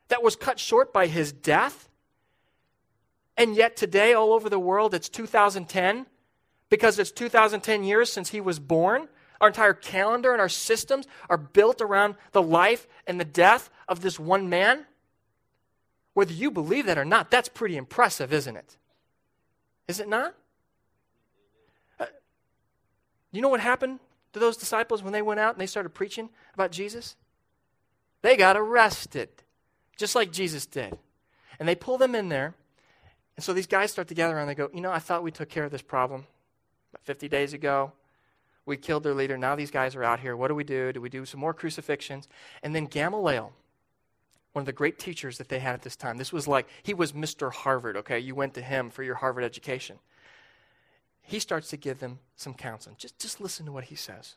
that 0.10 0.22
was 0.22 0.36
cut 0.36 0.60
short 0.60 0.92
by 0.92 1.08
his 1.08 1.32
death. 1.32 1.88
And 3.38 3.56
yet, 3.56 3.78
today, 3.78 4.12
all 4.12 4.34
over 4.34 4.50
the 4.50 4.60
world, 4.60 4.94
it's 4.94 5.08
2010 5.08 6.06
because 6.70 7.00
it's 7.00 7.14
2010 7.14 7.86
years 7.86 8.12
since 8.12 8.32
he 8.32 8.42
was 8.42 8.60
born. 8.60 9.08
Our 9.40 9.48
entire 9.48 9.74
calendar 9.74 10.34
and 10.34 10.42
our 10.42 10.50
systems 10.50 11.08
are 11.30 11.38
built 11.38 11.80
around 11.80 12.16
the 12.34 12.42
life 12.42 12.90
and 13.08 13.22
the 13.22 13.26
death 13.26 13.70
of 13.88 14.02
this 14.02 14.20
one 14.20 14.50
man. 14.50 14.86
Whether 16.14 16.34
you 16.34 16.52
believe 16.52 16.88
that 16.88 16.98
or 16.98 17.06
not, 17.06 17.32
that's 17.32 17.48
pretty 17.48 17.78
impressive, 17.78 18.34
isn't 18.34 18.58
it? 18.58 18.76
Is 19.88 20.02
it 20.02 20.10
not? 20.10 20.36
Uh, 22.02 22.08
you 23.32 23.42
know 23.42 23.48
what 23.48 23.62
happened 23.62 24.02
to 24.34 24.40
those 24.40 24.58
disciples 24.58 25.02
when 25.02 25.14
they 25.14 25.22
went 25.22 25.40
out 25.40 25.54
and 25.54 25.62
they 25.62 25.68
started 25.68 25.92
preaching 25.92 26.28
about 26.54 26.74
Jesus? 26.74 27.16
They 28.26 28.36
got 28.36 28.58
arrested, 28.58 29.30
just 29.98 30.16
like 30.16 30.32
Jesus 30.32 30.66
did. 30.66 30.98
And 31.60 31.70
they 31.70 31.76
pull 31.76 32.00
them 32.00 32.16
in 32.16 32.30
there. 32.30 32.56
And 33.36 33.44
so 33.44 33.54
these 33.54 33.68
guys 33.68 33.92
start 33.92 34.08
to 34.08 34.16
gather 34.16 34.36
around. 34.36 34.48
They 34.48 34.56
go, 34.56 34.68
You 34.74 34.82
know, 34.82 34.92
I 34.92 34.98
thought 34.98 35.22
we 35.22 35.30
took 35.30 35.48
care 35.48 35.64
of 35.64 35.70
this 35.70 35.84
problem 35.84 36.26
about 36.92 37.04
50 37.04 37.30
days 37.30 37.54
ago. 37.54 37.92
We 38.66 38.78
killed 38.78 39.04
their 39.04 39.14
leader. 39.14 39.38
Now 39.38 39.56
these 39.56 39.70
guys 39.70 39.96
are 39.96 40.04
out 40.04 40.22
here. 40.22 40.36
What 40.36 40.48
do 40.48 40.56
we 40.56 40.64
do? 40.64 40.92
Do 40.92 41.02
we 41.02 41.10
do 41.10 41.24
some 41.24 41.40
more 41.40 41.54
crucifixions? 41.54 42.28
And 42.64 42.74
then 42.74 42.88
Gamaliel, 42.88 43.54
one 44.54 44.62
of 44.64 44.66
the 44.66 44.74
great 44.74 44.98
teachers 44.98 45.38
that 45.38 45.50
they 45.50 45.60
had 45.60 45.76
at 45.76 45.84
this 45.84 45.96
time, 45.96 46.18
this 46.18 46.34
was 46.34 46.48
like, 46.48 46.68
he 46.82 46.96
was 46.96 47.12
Mr. 47.12 47.54
Harvard, 47.54 47.96
okay? 47.96 48.18
You 48.18 48.34
went 48.34 48.56
to 48.56 48.62
him 48.64 48.90
for 48.90 49.04
your 49.04 49.14
Harvard 49.14 49.44
education. 49.44 50.00
he 51.22 51.38
starts 51.38 51.70
to 51.70 51.78
give 51.78 52.00
them 52.00 52.18
some 52.36 52.56
counseling. 52.56 52.96
Just, 52.98 53.20
just 53.20 53.40
listen 53.40 53.68
to 53.68 53.72
what 53.72 53.84
he 53.84 53.96
says. 53.96 54.34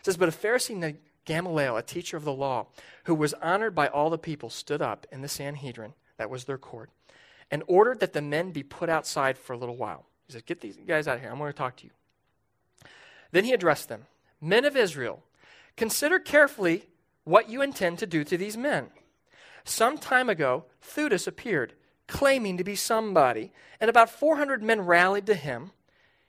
It 0.00 0.06
says, 0.06 0.16
But 0.16 0.28
a 0.28 0.32
Pharisee 0.32 0.76
Gamaliel, 1.24 1.76
a 1.76 1.82
teacher 1.82 2.16
of 2.16 2.24
the 2.24 2.32
law, 2.32 2.66
who 3.04 3.14
was 3.14 3.34
honored 3.34 3.74
by 3.74 3.88
all 3.88 4.10
the 4.10 4.18
people, 4.18 4.50
stood 4.50 4.82
up 4.82 5.06
in 5.10 5.22
the 5.22 5.28
Sanhedrin, 5.28 5.94
that 6.16 6.30
was 6.30 6.44
their 6.44 6.58
court, 6.58 6.90
and 7.50 7.62
ordered 7.66 8.00
that 8.00 8.12
the 8.12 8.22
men 8.22 8.50
be 8.50 8.62
put 8.62 8.88
outside 8.88 9.38
for 9.38 9.52
a 9.52 9.58
little 9.58 9.76
while. 9.76 10.06
He 10.26 10.32
said, 10.32 10.46
Get 10.46 10.60
these 10.60 10.76
guys 10.86 11.08
out 11.08 11.16
of 11.16 11.20
here. 11.20 11.30
I'm 11.30 11.38
going 11.38 11.52
to 11.52 11.56
talk 11.56 11.76
to 11.76 11.84
you. 11.84 11.90
Then 13.32 13.44
he 13.44 13.52
addressed 13.52 13.88
them 13.88 14.06
Men 14.40 14.64
of 14.64 14.76
Israel, 14.76 15.22
consider 15.76 16.18
carefully 16.18 16.86
what 17.24 17.48
you 17.48 17.62
intend 17.62 17.98
to 17.98 18.06
do 18.06 18.22
to 18.24 18.36
these 18.36 18.56
men. 18.56 18.88
Some 19.64 19.96
time 19.96 20.28
ago, 20.28 20.66
Theudas 20.82 21.26
appeared, 21.26 21.72
claiming 22.06 22.58
to 22.58 22.64
be 22.64 22.76
somebody, 22.76 23.50
and 23.80 23.88
about 23.88 24.10
400 24.10 24.62
men 24.62 24.82
rallied 24.82 25.26
to 25.26 25.34
him. 25.34 25.70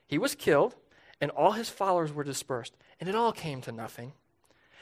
He 0.08 0.18
was 0.18 0.36
killed, 0.36 0.76
and 1.20 1.32
all 1.32 1.52
his 1.52 1.70
followers 1.70 2.14
were 2.14 2.24
dispersed, 2.24 2.78
and 3.00 3.10
it 3.10 3.16
all 3.16 3.34
came 3.34 3.62
to 3.62 3.72
nothing. 3.72 4.14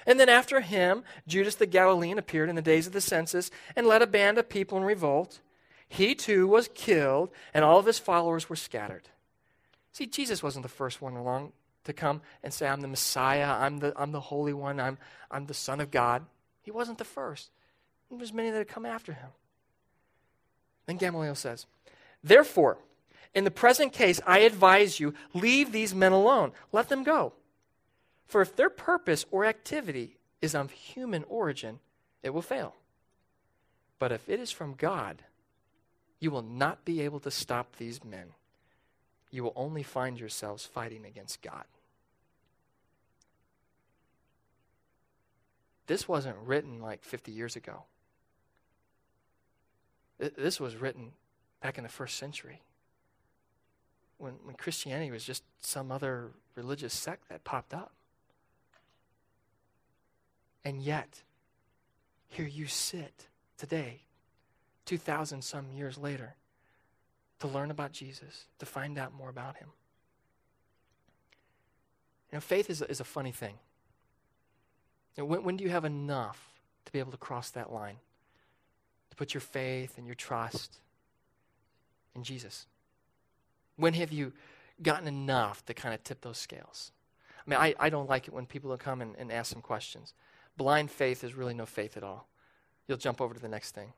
And 0.06 0.20
then 0.20 0.30
after 0.30 0.62
him, 0.62 1.04
Judas 1.28 1.56
the 1.56 1.66
Galilean 1.66 2.18
appeared 2.18 2.50
in 2.50 2.56
the 2.56 2.62
days 2.62 2.88
of 2.88 2.94
the 2.94 3.02
census 3.02 3.52
and 3.76 3.88
led 3.88 4.02
a 4.02 4.08
band 4.08 4.38
of 4.38 4.50
people 4.50 4.78
in 4.78 4.84
revolt. 4.84 5.40
He 5.88 6.16
too 6.16 6.48
was 6.48 6.70
killed, 6.74 7.30
and 7.54 7.64
all 7.64 7.80
of 7.80 7.86
his 7.86 8.00
followers 8.00 8.50
were 8.50 8.56
scattered. 8.56 9.10
See, 9.92 10.08
Jesus 10.08 10.42
wasn't 10.42 10.64
the 10.64 10.70
first 10.70 11.02
one 11.02 11.14
along 11.14 11.54
to 11.84 11.94
come 11.94 12.22
and 12.44 12.54
say, 12.54 12.68
I'm 12.68 12.82
the 12.82 12.88
Messiah, 12.88 13.48
I'm 13.48 13.78
the, 13.78 13.94
I'm 13.96 14.12
the 14.12 14.20
Holy 14.20 14.54
One, 14.54 14.80
I'm, 14.80 14.98
I'm 15.30 15.46
the 15.46 15.54
Son 15.54 15.80
of 15.80 15.92
God. 15.92 16.26
He 16.62 16.72
wasn't 16.72 16.98
the 16.98 17.04
first. 17.04 17.52
There 18.10 18.18
was 18.18 18.34
many 18.34 18.50
that 18.50 18.58
had 18.58 18.68
come 18.68 18.86
after 18.86 19.14
him. 19.14 19.30
Then 20.88 20.98
Gamaliel 20.98 21.36
says, 21.36 21.66
Therefore, 22.24 22.78
in 23.34 23.44
the 23.44 23.52
present 23.52 23.94
case, 23.94 24.22
I 24.26 24.40
advise 24.40 25.00
you, 25.00 25.14
leave 25.34 25.72
these 25.72 25.94
men 25.94 26.12
alone. 26.12 26.52
Let 26.72 26.90
them 26.90 27.04
go. 27.04 27.34
For 28.26 28.42
if 28.42 28.56
their 28.56 28.70
purpose 28.70 29.26
or 29.32 29.46
activity 29.46 30.18
is 30.42 30.56
of 30.56 30.72
human 30.72 31.24
origin, 31.26 31.80
it 32.22 32.32
will 32.32 32.42
fail. 32.42 32.76
But 34.00 34.12
if 34.12 34.28
it 34.28 34.40
is 34.40 34.52
from 34.52 34.74
God, 34.74 35.24
you 36.20 36.32
will 36.32 36.42
not 36.42 36.86
be 36.86 37.02
able 37.02 37.20
to 37.22 37.32
stop 37.32 37.76
these 37.76 38.04
men. 38.04 38.28
You 39.32 39.44
will 39.44 39.54
only 39.56 39.84
find 39.84 40.20
yourselves 40.20 40.66
fighting 40.66 41.06
against 41.06 41.42
God. 41.42 41.66
This 45.88 46.08
wasn't 46.08 46.38
written 46.46 46.82
like 46.82 47.04
50 47.04 47.32
years 47.32 47.56
ago. 47.56 47.84
This 50.18 50.60
was 50.60 50.76
written 50.76 51.12
back 51.62 51.78
in 51.78 51.84
the 51.84 51.90
first 51.90 52.18
century 52.18 52.62
when, 54.18 54.34
when 54.44 54.56
Christianity 54.56 55.12
was 55.12 55.24
just 55.26 55.44
some 55.60 55.92
other 55.92 56.32
religious 56.56 56.94
sect 56.94 57.28
that 57.30 57.44
popped 57.44 57.74
up. 57.74 57.92
And 60.66 60.82
yet, 60.82 61.22
here 62.30 62.48
you 62.48 62.68
sit 62.68 63.28
today, 63.58 64.02
2,000 64.86 65.44
some 65.44 65.72
years 65.72 65.98
later, 65.98 66.36
to 67.40 67.48
learn 67.48 67.72
about 67.72 67.92
Jesus, 67.92 68.46
to 68.60 68.66
find 68.66 68.98
out 68.98 69.14
more 69.14 69.30
about 69.30 69.58
him. 69.58 69.70
You 72.32 72.38
know, 72.38 72.42
faith 72.42 72.70
is 72.70 72.82
a, 72.82 72.90
is 72.90 73.00
a 73.00 73.04
funny 73.04 73.32
thing. 73.32 73.56
You 75.16 75.24
know, 75.24 75.26
when, 75.28 75.44
when 75.44 75.58
do 75.58 75.64
you 75.64 75.70
have 75.70 75.86
enough 75.86 76.54
to 76.86 76.92
be 76.92 77.00
able 77.00 77.12
to 77.12 77.18
cross 77.18 77.50
that 77.52 77.72
line? 77.72 77.98
To 79.12 79.16
put 79.16 79.34
your 79.34 79.42
faith 79.42 79.98
and 79.98 80.08
your 80.08 80.16
trust 80.16 80.78
in 82.16 82.24
Jesus? 82.24 82.66
When 83.76 83.94
have 83.94 84.12
you 84.12 84.34
gotten 84.82 85.08
enough 85.08 85.64
to 85.66 85.74
kind 85.74 85.94
of 85.94 86.04
tip 86.04 86.22
those 86.22 86.38
scales? 86.38 86.92
I 87.46 87.50
mean, 87.50 87.60
I, 87.60 87.76
I 87.80 87.90
don't 87.90 88.10
like 88.10 88.28
it 88.28 88.34
when 88.34 88.46
people 88.46 88.76
come 88.78 89.02
and, 89.02 89.16
and 89.18 89.32
ask 89.32 89.52
some 89.52 89.62
questions. 89.62 90.14
Blind 90.58 90.92
faith 90.92 91.24
is 91.24 91.34
really 91.34 91.54
no 91.54 91.66
faith 91.66 91.98
at 91.98 92.04
all. 92.04 92.28
You'll 92.88 92.98
jump 92.98 93.22
over 93.22 93.34
to 93.34 93.40
the 93.40 93.48
next 93.48 93.72
thing. 93.72 93.94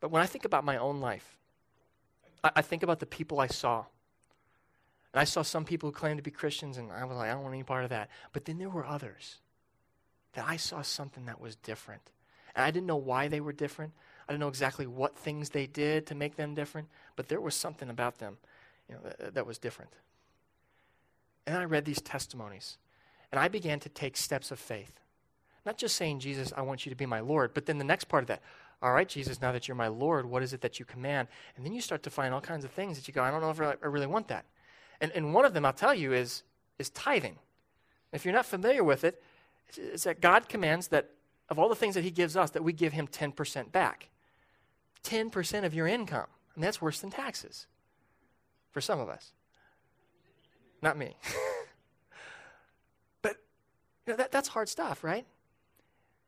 But 0.00 0.10
when 0.10 0.22
I 0.22 0.26
think 0.26 0.44
about 0.44 0.64
my 0.64 0.76
own 0.76 1.00
life, 1.00 1.38
I, 2.42 2.50
I 2.56 2.62
think 2.62 2.82
about 2.82 3.00
the 3.00 3.06
people 3.06 3.40
I 3.40 3.46
saw. 3.46 3.84
And 5.12 5.20
I 5.20 5.24
saw 5.24 5.42
some 5.42 5.64
people 5.64 5.88
who 5.88 5.94
claimed 5.94 6.18
to 6.18 6.22
be 6.22 6.30
Christians, 6.30 6.76
and 6.76 6.90
I 6.90 7.04
was 7.04 7.16
like, 7.16 7.28
I 7.28 7.32
don't 7.32 7.42
want 7.42 7.54
any 7.54 7.62
part 7.62 7.84
of 7.84 7.90
that. 7.90 8.10
But 8.32 8.44
then 8.44 8.58
there 8.58 8.68
were 8.68 8.84
others 8.84 9.38
that 10.34 10.44
I 10.46 10.56
saw 10.56 10.82
something 10.82 11.26
that 11.26 11.40
was 11.40 11.56
different. 11.56 12.02
And 12.54 12.64
I 12.64 12.70
didn't 12.70 12.86
know 12.86 12.96
why 12.96 13.28
they 13.28 13.40
were 13.40 13.52
different. 13.52 13.92
I 14.28 14.32
didn't 14.32 14.40
know 14.40 14.48
exactly 14.48 14.86
what 14.86 15.16
things 15.16 15.50
they 15.50 15.66
did 15.66 16.06
to 16.06 16.14
make 16.14 16.36
them 16.36 16.54
different, 16.54 16.88
but 17.14 17.28
there 17.28 17.40
was 17.40 17.54
something 17.54 17.88
about 17.88 18.18
them 18.18 18.38
you 18.88 18.94
know, 18.94 19.00
that, 19.18 19.34
that 19.34 19.46
was 19.46 19.58
different. 19.58 19.92
And 21.46 21.56
I 21.56 21.64
read 21.64 21.84
these 21.84 22.00
testimonies, 22.00 22.78
and 23.30 23.38
I 23.38 23.48
began 23.48 23.80
to 23.80 23.88
take 23.88 24.16
steps 24.16 24.50
of 24.50 24.58
faith. 24.58 25.00
Not 25.64 25.78
just 25.78 25.96
saying, 25.96 26.20
Jesus, 26.20 26.52
I 26.56 26.62
want 26.62 26.84
you 26.84 26.90
to 26.90 26.96
be 26.96 27.06
my 27.06 27.20
Lord, 27.20 27.54
but 27.54 27.66
then 27.66 27.78
the 27.78 27.84
next 27.84 28.04
part 28.04 28.22
of 28.22 28.28
that, 28.28 28.42
all 28.82 28.92
right, 28.92 29.08
Jesus, 29.08 29.40
now 29.40 29.52
that 29.52 29.66
you're 29.66 29.76
my 29.76 29.88
Lord, 29.88 30.26
what 30.26 30.42
is 30.42 30.52
it 30.52 30.60
that 30.60 30.78
you 30.78 30.84
command? 30.84 31.28
And 31.56 31.64
then 31.64 31.72
you 31.72 31.80
start 31.80 32.02
to 32.02 32.10
find 32.10 32.34
all 32.34 32.40
kinds 32.40 32.64
of 32.64 32.70
things 32.70 32.98
that 32.98 33.08
you 33.08 33.14
go, 33.14 33.22
I 33.22 33.30
don't 33.30 33.40
know 33.40 33.50
if 33.50 33.60
I 33.60 33.86
really 33.86 34.06
want 34.06 34.28
that. 34.28 34.44
And, 35.00 35.10
and 35.12 35.32
one 35.32 35.44
of 35.44 35.54
them, 35.54 35.64
I'll 35.64 35.72
tell 35.72 35.94
you, 35.94 36.12
is, 36.12 36.42
is 36.78 36.90
tithing. 36.90 37.38
If 38.12 38.24
you're 38.24 38.34
not 38.34 38.46
familiar 38.46 38.84
with 38.84 39.04
it, 39.04 39.22
it's 39.76 40.04
that 40.04 40.20
God 40.20 40.48
commands 40.48 40.88
that 40.88 41.10
of 41.48 41.58
all 41.58 41.68
the 41.68 41.74
things 41.74 41.94
that 41.94 42.04
He 42.04 42.10
gives 42.10 42.36
us, 42.36 42.50
that 42.50 42.62
we 42.62 42.72
give 42.72 42.92
Him 42.92 43.06
10% 43.06 43.72
back. 43.72 44.10
10% 45.04 45.64
of 45.64 45.74
your 45.74 45.86
income. 45.86 46.26
And 46.54 46.62
that's 46.62 46.80
worse 46.80 47.00
than 47.00 47.10
taxes 47.10 47.66
for 48.70 48.80
some 48.80 49.00
of 49.00 49.08
us. 49.08 49.32
Not 50.82 50.96
me. 50.96 51.16
but 53.22 53.36
you 54.06 54.12
know, 54.12 54.16
that, 54.16 54.30
that's 54.30 54.48
hard 54.48 54.68
stuff, 54.68 55.02
right? 55.02 55.26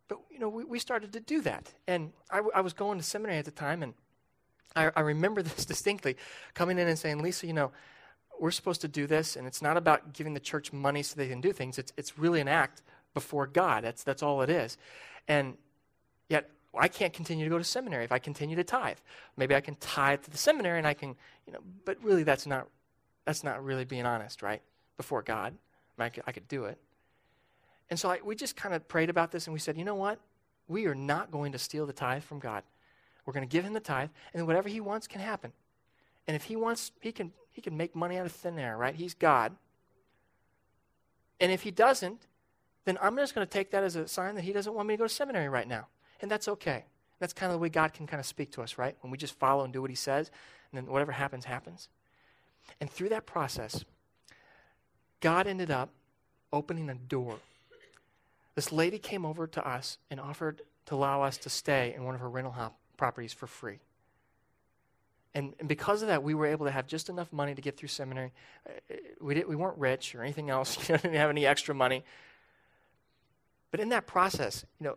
But, 0.08 0.18
you 0.30 0.38
know, 0.38 0.48
we, 0.48 0.64
we 0.64 0.78
started 0.78 1.12
to 1.12 1.20
do 1.20 1.40
that. 1.42 1.72
And 1.86 2.12
I, 2.30 2.40
I 2.54 2.60
was 2.60 2.72
going 2.72 2.98
to 2.98 3.04
seminary 3.04 3.38
at 3.38 3.44
the 3.44 3.50
time, 3.50 3.82
and 3.82 3.94
I, 4.74 4.90
I 4.94 5.00
remember 5.00 5.42
this 5.44 5.64
distinctly 5.64 6.16
coming 6.54 6.78
in 6.78 6.88
and 6.88 6.98
saying, 6.98 7.22
Lisa, 7.22 7.46
you 7.46 7.52
know, 7.52 7.72
we're 8.38 8.50
supposed 8.50 8.82
to 8.82 8.88
do 8.88 9.06
this, 9.06 9.36
and 9.36 9.46
it's 9.46 9.62
not 9.62 9.76
about 9.76 10.12
giving 10.12 10.34
the 10.34 10.40
church 10.40 10.72
money 10.72 11.02
so 11.02 11.16
they 11.16 11.28
can 11.28 11.40
do 11.40 11.52
things. 11.52 11.78
It's, 11.78 11.92
it's 11.96 12.18
really 12.18 12.40
an 12.40 12.48
act 12.48 12.82
before 13.14 13.46
God. 13.46 13.84
That's, 13.84 14.04
that's 14.04 14.22
all 14.22 14.42
it 14.42 14.50
is. 14.50 14.76
And 15.26 15.56
yet, 16.28 16.50
I 16.78 16.88
can't 16.88 17.12
continue 17.12 17.44
to 17.44 17.50
go 17.50 17.58
to 17.58 17.64
seminary 17.64 18.04
if 18.04 18.12
I 18.12 18.18
continue 18.18 18.56
to 18.56 18.64
tithe. 18.64 18.98
Maybe 19.36 19.54
I 19.54 19.60
can 19.60 19.74
tithe 19.76 20.22
to 20.22 20.30
the 20.30 20.36
seminary 20.36 20.78
and 20.78 20.86
I 20.86 20.94
can, 20.94 21.16
you 21.46 21.52
know, 21.52 21.60
but 21.84 21.96
really 22.02 22.22
that's 22.22 22.46
not, 22.46 22.68
that's 23.24 23.42
not 23.42 23.64
really 23.64 23.84
being 23.84 24.04
honest, 24.04 24.42
right? 24.42 24.60
Before 24.96 25.22
God. 25.22 25.54
I, 25.98 26.02
mean, 26.02 26.06
I, 26.06 26.08
could, 26.10 26.24
I 26.26 26.32
could 26.32 26.48
do 26.48 26.64
it. 26.64 26.78
And 27.90 27.98
so 27.98 28.10
I, 28.10 28.20
we 28.24 28.34
just 28.34 28.56
kind 28.56 28.74
of 28.74 28.86
prayed 28.88 29.10
about 29.10 29.30
this 29.30 29.46
and 29.46 29.54
we 29.54 29.60
said, 29.60 29.76
you 29.76 29.84
know 29.84 29.94
what? 29.94 30.18
We 30.68 30.86
are 30.86 30.94
not 30.94 31.30
going 31.30 31.52
to 31.52 31.58
steal 31.58 31.86
the 31.86 31.92
tithe 31.92 32.22
from 32.22 32.38
God. 32.38 32.64
We're 33.24 33.32
going 33.32 33.46
to 33.46 33.52
give 33.52 33.64
him 33.64 33.72
the 33.72 33.80
tithe, 33.80 34.10
and 34.32 34.46
whatever 34.46 34.68
he 34.68 34.80
wants 34.80 35.08
can 35.08 35.20
happen. 35.20 35.52
And 36.28 36.36
if 36.36 36.44
he 36.44 36.54
wants, 36.54 36.92
he 37.00 37.10
can, 37.10 37.32
he 37.50 37.60
can 37.60 37.76
make 37.76 37.94
money 37.94 38.18
out 38.18 38.26
of 38.26 38.32
thin 38.32 38.58
air, 38.58 38.76
right? 38.76 38.94
He's 38.94 39.14
God. 39.14 39.52
And 41.40 41.50
if 41.50 41.62
he 41.62 41.72
doesn't, 41.72 42.26
then 42.84 42.98
I'm 43.02 43.16
just 43.16 43.34
going 43.34 43.46
to 43.46 43.50
take 43.52 43.72
that 43.72 43.82
as 43.82 43.96
a 43.96 44.06
sign 44.06 44.36
that 44.36 44.44
he 44.44 44.52
doesn't 44.52 44.72
want 44.72 44.86
me 44.86 44.94
to 44.94 44.98
go 44.98 45.04
to 45.04 45.12
seminary 45.12 45.48
right 45.48 45.66
now. 45.66 45.88
And 46.20 46.30
that's 46.30 46.46
okay. 46.48 46.84
That's 47.18 47.32
kind 47.32 47.50
of 47.50 47.54
the 47.54 47.62
way 47.62 47.68
God 47.68 47.92
can 47.92 48.06
kind 48.06 48.20
of 48.20 48.26
speak 48.26 48.52
to 48.52 48.62
us, 48.62 48.78
right? 48.78 48.96
When 49.00 49.10
we 49.10 49.18
just 49.18 49.34
follow 49.34 49.64
and 49.64 49.72
do 49.72 49.80
what 49.80 49.90
he 49.90 49.96
says, 49.96 50.30
and 50.70 50.78
then 50.78 50.92
whatever 50.92 51.12
happens, 51.12 51.44
happens. 51.44 51.88
And 52.80 52.90
through 52.90 53.08
that 53.10 53.26
process, 53.26 53.84
God 55.20 55.46
ended 55.46 55.70
up 55.70 55.90
opening 56.52 56.88
a 56.90 56.94
door. 56.94 57.38
This 58.56 58.72
lady 58.72 58.98
came 58.98 59.24
over 59.24 59.46
to 59.46 59.68
us 59.68 59.98
and 60.10 60.18
offered 60.18 60.62
to 60.86 60.94
allow 60.94 61.22
us 61.22 61.36
to 61.38 61.50
stay 61.50 61.92
in 61.94 62.04
one 62.04 62.14
of 62.14 62.20
her 62.22 62.28
rental 62.28 62.54
properties 62.96 63.32
for 63.32 63.46
free. 63.46 63.78
And, 65.34 65.52
and, 65.58 65.68
because 65.68 66.00
of 66.00 66.08
that, 66.08 66.22
we 66.22 66.32
were 66.32 66.46
able 66.46 66.64
to 66.64 66.72
have 66.72 66.86
just 66.86 67.10
enough 67.10 67.30
money 67.30 67.54
to 67.54 67.60
get 67.60 67.76
through 67.76 67.90
seminary. 67.90 68.32
Uh, 68.66 68.94
we, 69.20 69.34
didn't, 69.34 69.50
we 69.50 69.56
weren't 69.56 69.76
rich 69.76 70.14
or 70.14 70.22
anything 70.22 70.48
else. 70.48 70.78
You 70.88 70.94
know, 70.94 70.98
didn't 71.02 71.16
have 71.16 71.28
any 71.28 71.44
extra 71.44 71.74
money. 71.74 72.02
But 73.70 73.80
in 73.80 73.90
that 73.90 74.06
process, 74.06 74.64
you 74.80 74.86
know, 74.86 74.96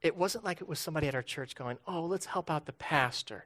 it 0.00 0.16
wasn't 0.16 0.42
like 0.42 0.62
it 0.62 0.68
was 0.68 0.78
somebody 0.78 1.06
at 1.06 1.14
our 1.14 1.22
church 1.22 1.54
going, 1.54 1.76
oh, 1.86 2.06
let's 2.06 2.24
help 2.24 2.50
out 2.50 2.64
the 2.64 2.72
pastor. 2.72 3.44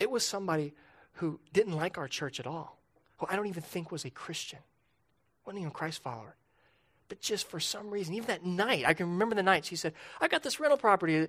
It 0.00 0.10
was 0.10 0.26
somebody 0.26 0.74
who 1.14 1.38
didn't 1.52 1.74
like 1.74 1.98
our 1.98 2.08
church 2.08 2.40
at 2.40 2.46
all, 2.48 2.80
who 3.18 3.26
I 3.28 3.36
don't 3.36 3.46
even 3.46 3.62
think 3.62 3.92
was 3.92 4.04
a 4.04 4.10
Christian, 4.10 4.58
wasn't 5.46 5.60
even 5.60 5.70
a 5.70 5.74
Christ 5.74 6.02
follower. 6.02 6.34
But 7.08 7.20
just 7.20 7.48
for 7.48 7.60
some 7.60 7.90
reason, 7.90 8.14
even 8.14 8.28
that 8.28 8.44
night, 8.44 8.84
I 8.86 8.94
can 8.94 9.10
remember 9.10 9.34
the 9.34 9.42
night 9.42 9.66
she 9.66 9.76
said, 9.76 9.92
I 10.20 10.28
got 10.28 10.42
this 10.42 10.58
rental 10.58 10.78
property. 10.78 11.28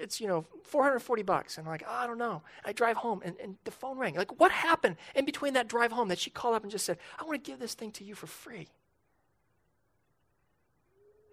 It's, 0.00 0.20
you 0.20 0.26
know, 0.26 0.46
440 0.64 1.22
bucks. 1.22 1.58
And 1.58 1.66
I'm 1.66 1.70
like, 1.70 1.84
oh, 1.86 1.92
I 1.92 2.06
don't 2.06 2.18
know. 2.18 2.42
I 2.64 2.72
drive 2.72 2.96
home 2.96 3.20
and, 3.24 3.36
and 3.42 3.56
the 3.64 3.70
phone 3.70 3.98
rang. 3.98 4.14
Like, 4.14 4.40
what 4.40 4.50
happened 4.50 4.96
in 5.14 5.26
between 5.26 5.54
that 5.54 5.68
drive 5.68 5.92
home 5.92 6.08
that 6.08 6.18
she 6.18 6.30
called 6.30 6.54
up 6.54 6.62
and 6.62 6.72
just 6.72 6.86
said, 6.86 6.98
I 7.18 7.24
want 7.24 7.42
to 7.42 7.50
give 7.50 7.58
this 7.58 7.74
thing 7.74 7.90
to 7.92 8.04
you 8.04 8.14
for 8.14 8.26
free? 8.26 8.68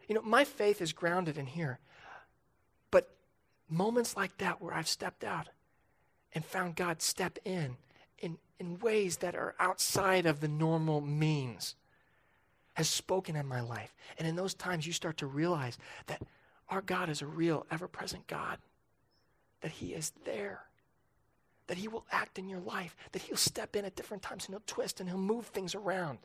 You 0.09 0.15
know, 0.15 0.21
my 0.21 0.43
faith 0.43 0.81
is 0.81 0.91
grounded 0.91 1.37
in 1.37 1.45
here. 1.45 1.79
But 2.91 3.09
moments 3.69 4.17
like 4.17 4.37
that 4.39 4.61
where 4.61 4.73
I've 4.73 4.87
stepped 4.87 5.23
out 5.23 5.47
and 6.33 6.43
found 6.43 6.75
God 6.75 7.01
step 7.01 7.37
in 7.45 7.77
in, 8.19 8.37
in 8.59 8.79
ways 8.79 9.17
that 9.17 9.35
are 9.35 9.55
outside 9.59 10.25
of 10.25 10.41
the 10.41 10.47
normal 10.47 10.99
means 10.99 11.75
has 12.77 12.87
spoken 12.87 13.35
in 13.35 13.47
my 13.47 13.59
life. 13.59 13.95
And 14.19 14.27
in 14.27 14.35
those 14.35 14.53
times, 14.53 14.85
you 14.85 14.93
start 14.93 15.17
to 15.17 15.25
realize 15.25 15.79
that 16.05 16.21
our 16.69 16.81
God 16.81 17.09
is 17.09 17.23
a 17.23 17.25
real, 17.25 17.65
ever 17.71 17.87
present 17.87 18.27
God, 18.27 18.59
that 19.61 19.71
He 19.71 19.95
is 19.95 20.11
there, 20.25 20.61
that 21.65 21.77
He 21.77 21.87
will 21.87 22.05
act 22.11 22.37
in 22.37 22.47
your 22.47 22.59
life, 22.59 22.95
that 23.13 23.23
He'll 23.23 23.35
step 23.35 23.75
in 23.75 23.83
at 23.83 23.95
different 23.95 24.21
times 24.21 24.45
and 24.45 24.53
He'll 24.53 24.61
twist 24.67 24.99
and 24.99 25.09
He'll 25.09 25.17
move 25.17 25.47
things 25.47 25.73
around. 25.73 26.19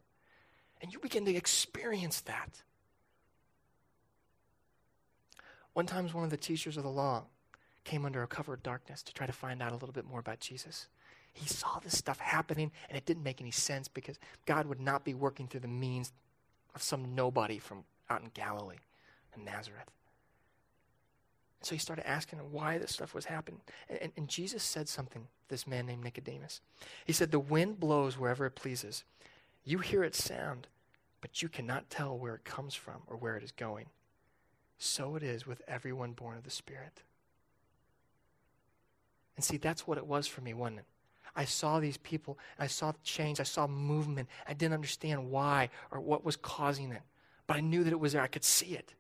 And 0.83 0.93
you 0.93 0.99
begin 0.99 1.25
to 1.25 1.35
experience 1.35 2.21
that. 2.21 2.61
One 5.73 5.87
time, 5.87 6.07
one 6.09 6.25
of 6.25 6.31
the 6.31 6.37
teachers 6.37 6.77
of 6.77 6.83
the 6.83 6.91
law 6.91 7.23
came 7.85 8.05
under 8.05 8.23
a 8.23 8.27
cover 8.27 8.53
of 8.53 8.63
darkness 8.63 9.03
to 9.05 9.15
try 9.15 9.27
to 9.27 9.33
find 9.33 9.63
out 9.63 9.71
a 9.71 9.77
little 9.77 9.95
bit 9.95 10.05
more 10.05 10.21
about 10.21 10.41
Jesus. 10.41 10.89
He 11.33 11.47
saw 11.47 11.79
this 11.79 11.97
stuff 11.97 12.19
happening, 12.19 12.73
and 12.91 12.99
it 12.99 13.07
didn't 13.07 13.23
make 13.23 13.41
any 13.41 13.53
sense 13.53 13.89
because 13.89 14.19
God 14.45 14.67
would 14.67 14.83
not 14.83 15.03
be 15.03 15.15
working 15.15 15.49
through 15.49 15.61
the 15.61 15.69
means 15.69 16.13
of 16.75 16.83
some 16.83 17.15
nobody 17.15 17.59
from 17.59 17.85
out 18.09 18.23
in 18.23 18.31
Galilee 18.35 18.77
and 19.35 19.45
Nazareth. 19.45 19.91
And 21.61 21.67
so 21.67 21.75
he 21.75 21.79
started 21.79 22.09
asking 22.09 22.39
him 22.41 22.47
why 22.51 22.79
this 22.79 22.93
stuff 22.93 23.15
was 23.15 23.27
happening. 23.27 23.61
And, 23.89 23.99
and, 24.03 24.13
and 24.17 24.29
Jesus 24.29 24.63
said 24.63 24.89
something, 24.89 25.29
this 25.49 25.67
man 25.67 25.87
named 25.87 26.05
Nicodemus. 26.05 26.61
He 27.05 27.13
said, 27.13 27.31
The 27.31 27.39
wind 27.39 27.79
blows 27.79 28.19
wherever 28.19 28.47
it 28.47 28.57
pleases. 28.57 29.05
You 29.65 29.79
hear 29.79 30.03
its 30.03 30.23
sound, 30.23 30.67
but 31.21 31.43
you 31.43 31.49
cannot 31.49 31.89
tell 31.89 32.19
where 32.19 32.35
it 32.35 32.45
comes 32.45 32.75
from 32.75 33.03
or 33.07 33.17
where 33.17 33.37
it 33.37 33.45
is 33.45 33.53
going. 33.53 33.87
So 34.79 35.15
it 35.15 35.23
is 35.23 35.47
with 35.47 35.63
everyone 35.69 36.13
born 36.13 36.37
of 36.37 36.43
the 36.43 36.51
Spirit. 36.51 37.03
And 39.37 39.45
see, 39.45 39.57
that's 39.57 39.87
what 39.87 39.99
it 39.99 40.07
was 40.07 40.27
for 40.27 40.41
me, 40.41 40.53
wasn't 40.53 40.81
it? 40.81 40.87
I 41.35 41.45
saw 41.45 41.81
these 41.81 41.97
people, 41.97 42.39
and 42.59 42.65
I 42.65 42.67
saw 42.67 42.93
change, 43.03 43.41
I 43.41 43.45
saw 43.45 43.67
movement. 43.67 44.29
I 44.47 44.53
didn't 44.53 44.75
understand 44.75 45.31
why 45.31 45.71
or 45.91 46.01
what 46.01 46.25
was 46.25 46.37
causing 46.37 46.93
it, 46.93 47.03
but 47.47 47.57
I 47.57 47.61
knew 47.61 47.85
that 47.85 47.93
it 47.93 48.01
was 48.01 48.13
there. 48.13 48.23
I 48.23 48.27
could 48.27 48.45
see 48.45 48.75
it. 48.75 48.95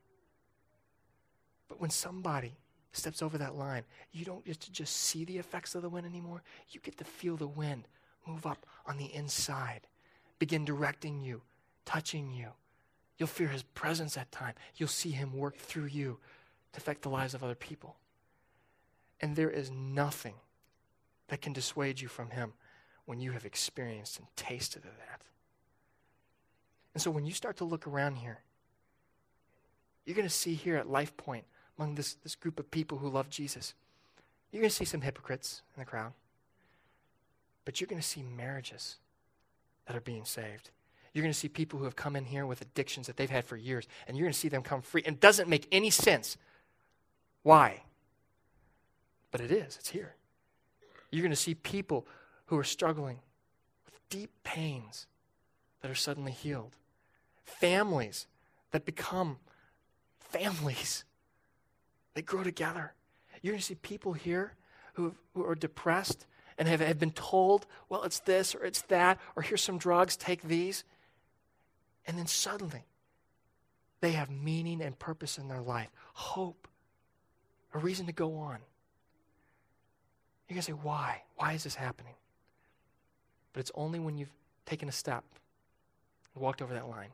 But 1.68 1.80
when 1.80 1.90
somebody 1.90 2.56
steps 2.92 3.22
over 3.22 3.38
that 3.38 3.56
line, 3.56 3.84
you 4.12 4.24
don't 4.24 4.44
get 4.44 4.60
to 4.60 4.72
just 4.72 4.96
see 4.96 5.24
the 5.24 5.38
effects 5.38 5.74
of 5.74 5.82
the 5.82 5.88
wind 5.88 6.06
anymore. 6.06 6.42
You 6.70 6.80
get 6.80 6.98
to 6.98 7.04
feel 7.04 7.36
the 7.36 7.46
wind 7.46 7.88
move 8.26 8.46
up 8.46 8.66
on 8.86 8.96
the 8.96 9.12
inside, 9.14 9.86
begin 10.38 10.64
directing 10.64 11.20
you, 11.20 11.42
touching 11.84 12.30
you. 12.30 12.48
You'll 13.18 13.26
feel 13.28 13.48
his 13.48 13.62
presence 13.62 14.16
at 14.16 14.32
time. 14.32 14.54
You'll 14.76 14.88
see 14.88 15.10
him 15.10 15.32
work 15.32 15.56
through 15.56 15.86
you 15.86 16.18
to 16.72 16.78
affect 16.78 17.02
the 17.02 17.08
lives 17.08 17.34
of 17.34 17.44
other 17.44 17.54
people. 17.54 17.96
And 19.20 19.36
there 19.36 19.50
is 19.50 19.70
nothing 19.70 20.34
that 21.32 21.40
can 21.40 21.54
dissuade 21.54 21.98
you 21.98 22.08
from 22.08 22.28
Him 22.28 22.52
when 23.06 23.18
you 23.18 23.32
have 23.32 23.46
experienced 23.46 24.18
and 24.18 24.28
tasted 24.36 24.84
of 24.84 24.90
that. 24.98 25.22
And 26.92 27.02
so 27.02 27.10
when 27.10 27.24
you 27.24 27.32
start 27.32 27.56
to 27.56 27.64
look 27.64 27.86
around 27.86 28.16
here, 28.16 28.40
you're 30.04 30.14
going 30.14 30.28
to 30.28 30.34
see 30.34 30.52
here 30.52 30.76
at 30.76 30.90
Life 30.90 31.16
Point, 31.16 31.44
among 31.78 31.94
this, 31.94 32.12
this 32.22 32.34
group 32.34 32.60
of 32.60 32.70
people 32.70 32.98
who 32.98 33.08
love 33.08 33.30
Jesus, 33.30 33.72
you're 34.50 34.60
going 34.60 34.68
to 34.68 34.76
see 34.76 34.84
some 34.84 35.00
hypocrites 35.00 35.62
in 35.74 35.80
the 35.80 35.86
crowd. 35.86 36.12
But 37.64 37.80
you're 37.80 37.88
going 37.88 38.02
to 38.02 38.06
see 38.06 38.22
marriages 38.22 38.96
that 39.86 39.96
are 39.96 40.02
being 40.02 40.26
saved. 40.26 40.68
You're 41.14 41.22
going 41.22 41.32
to 41.32 41.38
see 41.38 41.48
people 41.48 41.78
who 41.78 41.86
have 41.86 41.96
come 41.96 42.14
in 42.14 42.26
here 42.26 42.44
with 42.44 42.60
addictions 42.60 43.06
that 43.06 43.16
they've 43.16 43.30
had 43.30 43.46
for 43.46 43.56
years, 43.56 43.88
and 44.06 44.18
you're 44.18 44.26
going 44.26 44.34
to 44.34 44.38
see 44.38 44.50
them 44.50 44.62
come 44.62 44.82
free. 44.82 45.02
And 45.06 45.16
it 45.16 45.20
doesn't 45.20 45.48
make 45.48 45.66
any 45.72 45.88
sense. 45.88 46.36
Why? 47.42 47.84
But 49.30 49.40
it 49.40 49.50
is, 49.50 49.78
it's 49.78 49.88
here. 49.88 50.14
You're 51.12 51.22
going 51.22 51.30
to 51.30 51.36
see 51.36 51.54
people 51.54 52.06
who 52.46 52.58
are 52.58 52.64
struggling 52.64 53.20
with 53.84 54.08
deep 54.08 54.30
pains 54.42 55.06
that 55.82 55.90
are 55.90 55.94
suddenly 55.94 56.32
healed, 56.32 56.76
families 57.44 58.26
that 58.72 58.84
become 58.84 59.36
families, 60.18 61.04
they 62.14 62.22
grow 62.22 62.42
together. 62.42 62.94
You're 63.42 63.52
going 63.52 63.60
to 63.60 63.64
see 63.64 63.74
people 63.74 64.14
here 64.14 64.54
who, 64.94 65.14
are 65.36 65.54
depressed 65.54 66.26
and 66.58 66.68
have, 66.68 66.80
have 66.80 66.98
been 66.98 67.12
told, 67.12 67.66
well, 67.88 68.02
it's 68.04 68.20
this 68.20 68.54
or 68.54 68.64
it's 68.64 68.82
that, 68.82 69.18
or 69.36 69.42
here's 69.42 69.62
some 69.62 69.78
drugs, 69.78 70.16
take 70.16 70.42
these. 70.42 70.84
And 72.06 72.18
then 72.18 72.26
suddenly, 72.26 72.84
they 74.00 74.12
have 74.12 74.30
meaning 74.30 74.82
and 74.82 74.98
purpose 74.98 75.38
in 75.38 75.48
their 75.48 75.60
life, 75.60 75.88
hope, 76.14 76.68
a 77.74 77.78
reason 77.78 78.06
to 78.06 78.12
go 78.12 78.36
on. 78.36 78.58
You're 80.52 80.56
going 80.56 80.76
to 80.76 80.82
say, 80.82 80.86
why? 80.86 81.22
Why 81.36 81.54
is 81.54 81.64
this 81.64 81.76
happening? 81.76 82.12
But 83.54 83.60
it's 83.60 83.70
only 83.74 83.98
when 83.98 84.18
you've 84.18 84.34
taken 84.66 84.86
a 84.86 84.92
step 84.92 85.24
and 86.34 86.42
walked 86.42 86.60
over 86.60 86.74
that 86.74 86.90
line. 86.90 87.08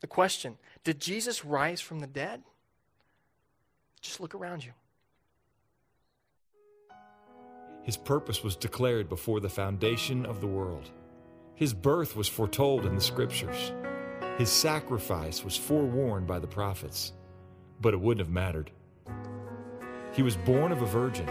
The 0.00 0.06
question 0.06 0.58
Did 0.84 1.00
Jesus 1.00 1.42
rise 1.42 1.80
from 1.80 2.00
the 2.00 2.06
dead? 2.06 2.42
Just 4.02 4.20
look 4.20 4.34
around 4.34 4.62
you. 4.62 4.72
His 7.84 7.96
purpose 7.96 8.44
was 8.44 8.54
declared 8.54 9.08
before 9.08 9.40
the 9.40 9.48
foundation 9.48 10.26
of 10.26 10.42
the 10.42 10.46
world. 10.46 10.90
His 11.54 11.72
birth 11.72 12.14
was 12.14 12.28
foretold 12.28 12.84
in 12.84 12.94
the 12.94 13.00
scriptures. 13.00 13.72
His 14.36 14.50
sacrifice 14.50 15.42
was 15.44 15.56
forewarned 15.56 16.26
by 16.26 16.40
the 16.40 16.46
prophets. 16.46 17.14
But 17.80 17.94
it 17.94 18.00
wouldn't 18.02 18.26
have 18.26 18.34
mattered. 18.34 18.70
He 20.14 20.22
was 20.22 20.36
born 20.36 20.70
of 20.70 20.80
a 20.80 20.86
virgin. 20.86 21.28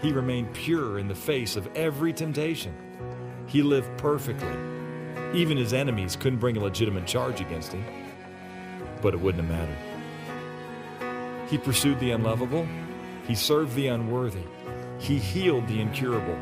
He 0.00 0.12
remained 0.12 0.54
pure 0.54 0.98
in 0.98 1.06
the 1.06 1.14
face 1.14 1.54
of 1.54 1.68
every 1.76 2.12
temptation. 2.14 2.74
He 3.46 3.62
lived 3.62 3.96
perfectly. 3.98 4.56
Even 5.34 5.58
his 5.58 5.74
enemies 5.74 6.16
couldn't 6.16 6.38
bring 6.38 6.56
a 6.56 6.60
legitimate 6.60 7.06
charge 7.06 7.40
against 7.42 7.72
him. 7.72 7.84
But 9.02 9.12
it 9.12 9.20
wouldn't 9.20 9.46
have 9.46 9.68
mattered. 9.68 11.50
He 11.50 11.58
pursued 11.58 12.00
the 12.00 12.12
unlovable. 12.12 12.66
He 13.26 13.34
served 13.34 13.74
the 13.74 13.88
unworthy. 13.88 14.44
He 14.98 15.18
healed 15.18 15.68
the 15.68 15.80
incurable. 15.80 16.38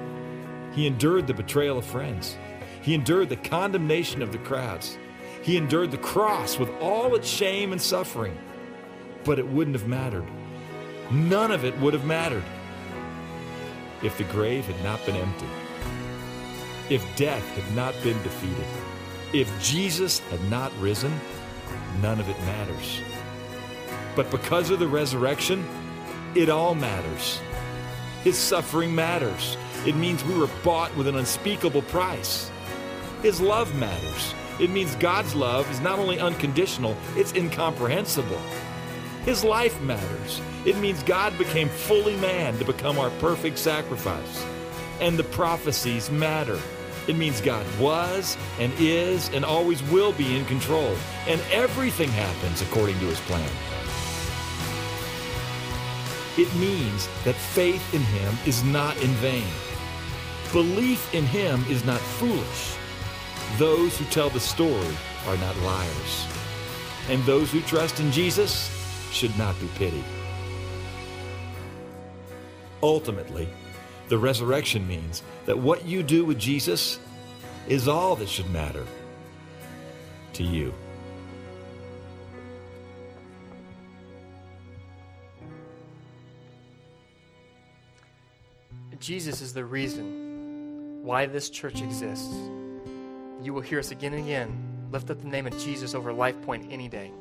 He 0.75 0.87
endured 0.87 1.27
the 1.27 1.35
betrayal 1.35 1.79
of 1.79 1.85
friends. 1.85 2.37
He 2.83 2.95
endured 2.95 3.31
the 3.31 3.37
condemnation 3.37 4.23
of 4.23 4.31
the 4.31 4.39
crowds. 4.39 4.97
He 5.43 5.57
endured 5.57 5.91
the 5.91 5.99
cross 5.99 6.57
with 6.59 6.71
all 6.81 7.17
its 7.17 7.29
shame 7.29 7.73
and 7.73 7.83
suffering. 7.83 8.39
But 9.25 9.41
it 9.41 9.47
wouldn't 9.49 9.77
have 9.77 9.89
mattered 9.89 10.27
none 11.11 11.51
of 11.51 11.65
it 11.65 11.79
would 11.81 11.95
have 11.95 12.05
mattered 12.05 12.45
if 14.03 14.19
the 14.19 14.25
grave 14.25 14.67
had 14.67 14.83
not 14.85 15.05
been 15.07 15.17
empty, 15.17 15.49
if 16.91 17.05
death 17.17 17.47
had 17.57 17.75
not 17.75 17.95
been 18.03 18.21
defeated, 18.23 18.67
if 19.33 19.51
Jesus 19.63 20.19
had 20.31 20.43
not 20.51 20.73
risen, 20.79 21.13
none 22.01 22.21
of 22.21 22.29
it 22.29 22.39
matters. 22.41 23.01
But 24.15 24.31
because 24.31 24.71
of 24.71 24.79
the 24.79 24.87
resurrection, 24.87 25.67
it 26.35 26.49
all 26.49 26.75
matters. 26.75 27.41
His 28.23 28.39
suffering 28.39 28.95
matters. 28.95 29.57
It 29.87 29.97
means 29.97 30.25
we 30.25 30.39
were 30.39 30.49
bought 30.63 30.95
with 30.97 31.09
an 31.09 31.17
unspeakable 31.17 31.83
price. 31.83 32.51
His 33.23 33.41
love 33.41 33.75
matters. 33.77 34.35
It 34.61 34.71
means 34.71 34.95
God's 34.97 35.35
love 35.35 35.71
is 35.71 35.81
not 35.81 35.99
only 35.99 36.21
unconditional, 36.21 36.97
it's 37.17 37.33
incomprehensible. 37.33 38.41
His 39.25 39.43
life 39.43 39.81
matters. 39.81 40.43
It 40.67 40.77
means 40.77 41.03
God 41.03 41.37
became 41.39 41.71
fully 41.71 42.15
man 42.17 42.59
to 42.59 42.65
become 42.65 42.99
our 42.99 43.09
perfect 43.21 43.57
sacrifice. 43.57 44.45
And 45.01 45.19
the 45.19 45.25
prophecies 45.25 46.11
matter. 46.11 46.61
It 47.09 47.17
means 47.17 47.41
God 47.41 47.65
was 47.81 48.37
and 48.59 48.71
is 48.79 49.31
and 49.31 49.43
always 49.43 49.83
will 49.85 50.13
be 50.13 50.37
in 50.37 50.45
control. 50.45 50.95
And 51.27 51.41
everything 51.51 52.11
happens 52.11 52.61
according 52.61 52.99
to 52.99 53.07
his 53.07 53.21
plan. 53.21 53.49
It 56.37 56.55
means 56.57 57.09
that 57.25 57.35
faith 57.35 57.95
in 57.95 58.03
him 58.03 58.35
is 58.45 58.63
not 58.65 58.95
in 59.03 59.11
vain. 59.23 59.47
Belief 60.53 61.15
in 61.15 61.25
him 61.25 61.65
is 61.71 61.83
not 61.85 62.01
foolish. 62.01 62.75
Those 63.57 63.97
who 63.97 64.05
tell 64.07 64.29
the 64.29 64.41
story 64.41 64.97
are 65.27 65.37
not 65.39 65.57
liars. 65.59 66.27
And 67.09 67.23
those 67.25 67.51
who 67.51 67.61
trust 67.63 68.01
in 68.01 68.11
Jesus 68.11 68.74
should 69.15 69.37
not 69.39 69.59
be 69.61 69.69
pitied. 69.77 70.05
Ultimately, 72.83 73.49
the 74.09 74.19
resurrection 74.19 74.87
means 74.87 75.23
that 75.47 75.59
what 75.59 75.87
you 75.87 76.03
do 76.03 76.25
with 76.25 76.39
Jesus 76.39 76.99
is 77.69 77.89
all 77.89 78.17
that 78.17 78.29
should 78.29 78.51
matter 78.51 78.85
to 80.35 80.43
you. 80.43 80.75
Jesus 89.05 89.43
is 89.43 89.53
the 89.53 89.65
reason 89.65 91.03
why 91.03 91.27
this 91.27 91.51
church 91.51 91.83
exists. 91.83 92.35
You 93.43 93.53
will 93.53 93.61
hear 93.61 93.79
us 93.79 93.91
again 93.91 94.15
and 94.15 94.25
again 94.25 94.89
lift 94.91 95.11
up 95.11 95.21
the 95.21 95.29
name 95.29 95.47
of 95.47 95.59
Jesus 95.59 95.95
over 95.95 96.11
Life 96.11 96.41
Point 96.41 96.69
any 96.71 96.89
day. 96.89 97.13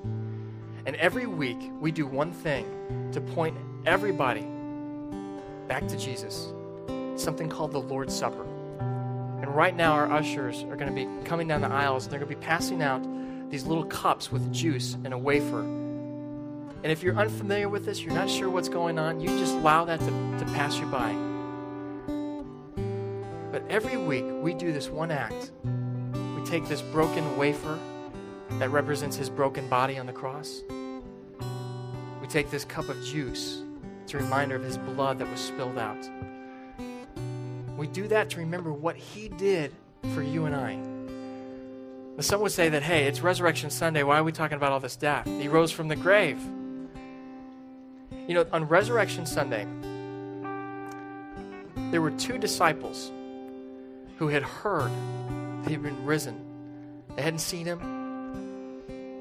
And 0.85 0.95
every 0.97 1.25
week, 1.25 1.57
we 1.79 1.91
do 1.91 2.05
one 2.05 2.33
thing 2.33 3.09
to 3.13 3.21
point 3.21 3.57
everybody 3.85 4.45
back 5.67 5.87
to 5.87 5.97
Jesus. 5.97 6.51
something 7.15 7.47
called 7.47 7.71
the 7.71 7.79
Lord's 7.79 8.13
Supper. 8.13 8.43
And 9.41 9.55
right 9.55 9.75
now, 9.75 9.93
our 9.93 10.11
ushers 10.11 10.63
are 10.63 10.75
going 10.75 10.87
to 10.87 10.95
be 10.95 11.07
coming 11.25 11.47
down 11.47 11.61
the 11.61 11.69
aisles 11.69 12.05
and 12.05 12.11
they're 12.11 12.19
going 12.19 12.31
to 12.31 12.35
be 12.35 12.45
passing 12.45 12.81
out 12.81 13.01
these 13.51 13.65
little 13.65 13.85
cups 13.85 14.31
with 14.31 14.51
juice 14.51 14.97
and 15.03 15.13
a 15.13 15.17
wafer. 15.17 15.59
And 15.59 16.91
if 16.91 17.03
you're 17.03 17.15
unfamiliar 17.15 17.69
with 17.69 17.85
this, 17.85 18.01
you're 18.01 18.15
not 18.15 18.29
sure 18.29 18.49
what's 18.49 18.67
going 18.67 18.97
on, 18.97 19.21
you 19.21 19.27
just 19.27 19.53
allow 19.53 19.85
that 19.85 19.99
to, 19.99 20.05
to 20.05 20.45
pass 20.53 20.79
you 20.79 20.85
by. 20.87 21.13
But 23.51 23.63
every 23.69 23.95
week, 23.95 24.25
we 24.41 24.53
do 24.55 24.73
this 24.73 24.89
one 24.89 25.11
act. 25.11 25.51
We 25.63 26.43
take 26.45 26.67
this 26.67 26.81
broken 26.81 27.37
wafer 27.37 27.79
that 28.59 28.69
represents 28.69 29.15
his 29.15 29.29
broken 29.29 29.67
body 29.69 29.97
on 29.97 30.05
the 30.05 30.13
cross. 30.13 30.61
We 32.21 32.27
take 32.27 32.49
this 32.51 32.65
cup 32.65 32.89
of 32.89 33.03
juice. 33.03 33.61
It's 34.03 34.13
a 34.13 34.17
reminder 34.17 34.55
of 34.55 34.63
his 34.63 34.77
blood 34.77 35.19
that 35.19 35.29
was 35.29 35.39
spilled 35.39 35.77
out. 35.77 36.09
We 37.77 37.87
do 37.87 38.07
that 38.07 38.29
to 38.31 38.37
remember 38.39 38.71
what 38.71 38.95
he 38.95 39.29
did 39.29 39.73
for 40.13 40.21
you 40.21 40.45
and 40.45 40.55
I. 40.55 40.75
Now, 42.15 42.21
some 42.21 42.41
would 42.41 42.51
say 42.51 42.69
that, 42.69 42.83
hey, 42.83 43.05
it's 43.05 43.21
Resurrection 43.21 43.69
Sunday. 43.69 44.03
Why 44.03 44.19
are 44.19 44.23
we 44.23 44.31
talking 44.31 44.57
about 44.57 44.71
all 44.71 44.79
this 44.79 44.95
death? 44.95 45.25
He 45.25 45.47
rose 45.47 45.71
from 45.71 45.87
the 45.87 45.95
grave. 45.95 46.39
You 48.27 48.35
know, 48.35 48.45
on 48.53 48.65
Resurrection 48.65 49.25
Sunday, 49.25 49.65
there 51.91 52.01
were 52.01 52.11
two 52.11 52.37
disciples 52.37 53.11
who 54.17 54.27
had 54.27 54.43
heard 54.43 54.91
that 55.63 55.69
he'd 55.71 55.81
been 55.81 56.05
risen. 56.05 56.39
They 57.15 57.23
hadn't 57.23 57.39
seen 57.39 57.65
him, 57.65 57.79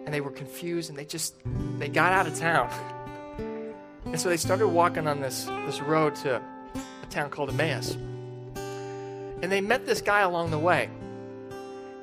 and 0.05 0.13
they 0.13 0.21
were 0.21 0.31
confused, 0.31 0.91
and 0.91 0.99
they 0.99 1.05
just 1.05 1.35
they 1.79 1.89
got 1.89 2.13
out 2.13 2.27
of 2.27 2.39
town. 2.39 2.71
And 4.05 4.21
so 4.21 4.29
they 4.29 4.37
started 4.37 4.69
walking 4.69 5.07
on 5.07 5.21
this, 5.21 5.45
this 5.67 5.81
road 5.81 6.15
to 6.17 6.37
a 6.37 7.07
town 7.09 7.31
called 7.31 7.51
Emmaus. 7.51 7.95
And 7.95 9.51
they 9.51 9.61
met 9.61 9.87
this 9.87 10.01
guy 10.01 10.21
along 10.21 10.51
the 10.51 10.59
way. 10.59 10.91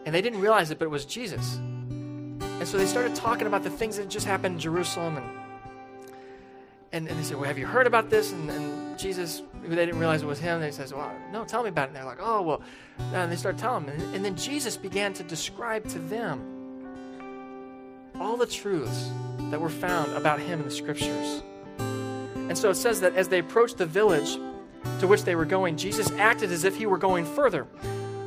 And 0.06 0.16
they 0.16 0.22
didn't 0.22 0.42
realize 0.42 0.72
it, 0.72 0.80
but 0.80 0.86
it 0.86 0.90
was 0.90 1.06
Jesus. 1.06 1.58
And 1.58 2.68
so 2.68 2.78
they 2.78 2.86
started 2.86 3.16
talking 3.16 3.48
about 3.48 3.64
the 3.64 3.70
things 3.70 3.98
that 3.98 4.10
just 4.10 4.26
happened 4.26 4.56
in 4.56 4.60
Jerusalem. 4.60 5.18
And, 5.18 5.30
and, 6.92 7.08
and 7.08 7.20
they 7.20 7.24
said, 7.24 7.38
Well, 7.38 7.46
have 7.46 7.60
you 7.60 7.68
heard 7.68 7.86
about 7.86 8.10
this? 8.10 8.32
And, 8.32 8.50
and 8.50 8.98
Jesus, 8.98 9.44
they 9.64 9.76
didn't 9.76 10.00
realize 10.00 10.24
it 10.24 10.26
was 10.26 10.40
him. 10.40 10.62
They 10.62 10.72
says, 10.72 10.94
Well, 10.94 11.12
no, 11.32 11.46
tell 11.46 11.64
me 11.64 11.70
about 11.70 11.84
it. 11.84 11.88
And 11.90 11.98
they're 11.98 12.06
like, 12.06 12.20
Oh, 12.22 12.42
well. 12.42 12.62
And 13.14 13.32
they 13.32 13.36
start 13.36 13.58
telling 13.58 13.86
him. 13.86 13.94
And, 13.94 14.16
and 14.16 14.26
then 14.26 14.36
Jesus 14.36 14.78
began 14.78 15.14
to 15.14 15.24
describe 15.24 15.88
to 15.90 16.00
them 16.00 16.59
all 18.20 18.38
the 18.38 18.46
truths 18.46 19.10
that 19.52 19.60
were 19.60 19.70
found 19.70 20.12
about 20.14 20.40
him 20.40 20.60
in 20.60 20.66
the 20.66 20.72
scriptures. 20.72 21.44
And 21.78 22.58
so 22.58 22.70
it 22.70 22.76
says 22.76 23.02
that 23.02 23.16
as 23.16 23.28
they 23.28 23.40
approached 23.40 23.78
the 23.78 23.86
village 23.86 24.38
to 25.00 25.08
which 25.08 25.24
they 25.24 25.36
were 25.36 25.46
going, 25.46 25.78
Jesus 25.78 26.12
acted 26.12 26.52
as 26.52 26.64
if 26.64 26.78
he 26.78 26.86
were 26.86 26.98
going 26.98 27.26
further. 27.26 27.68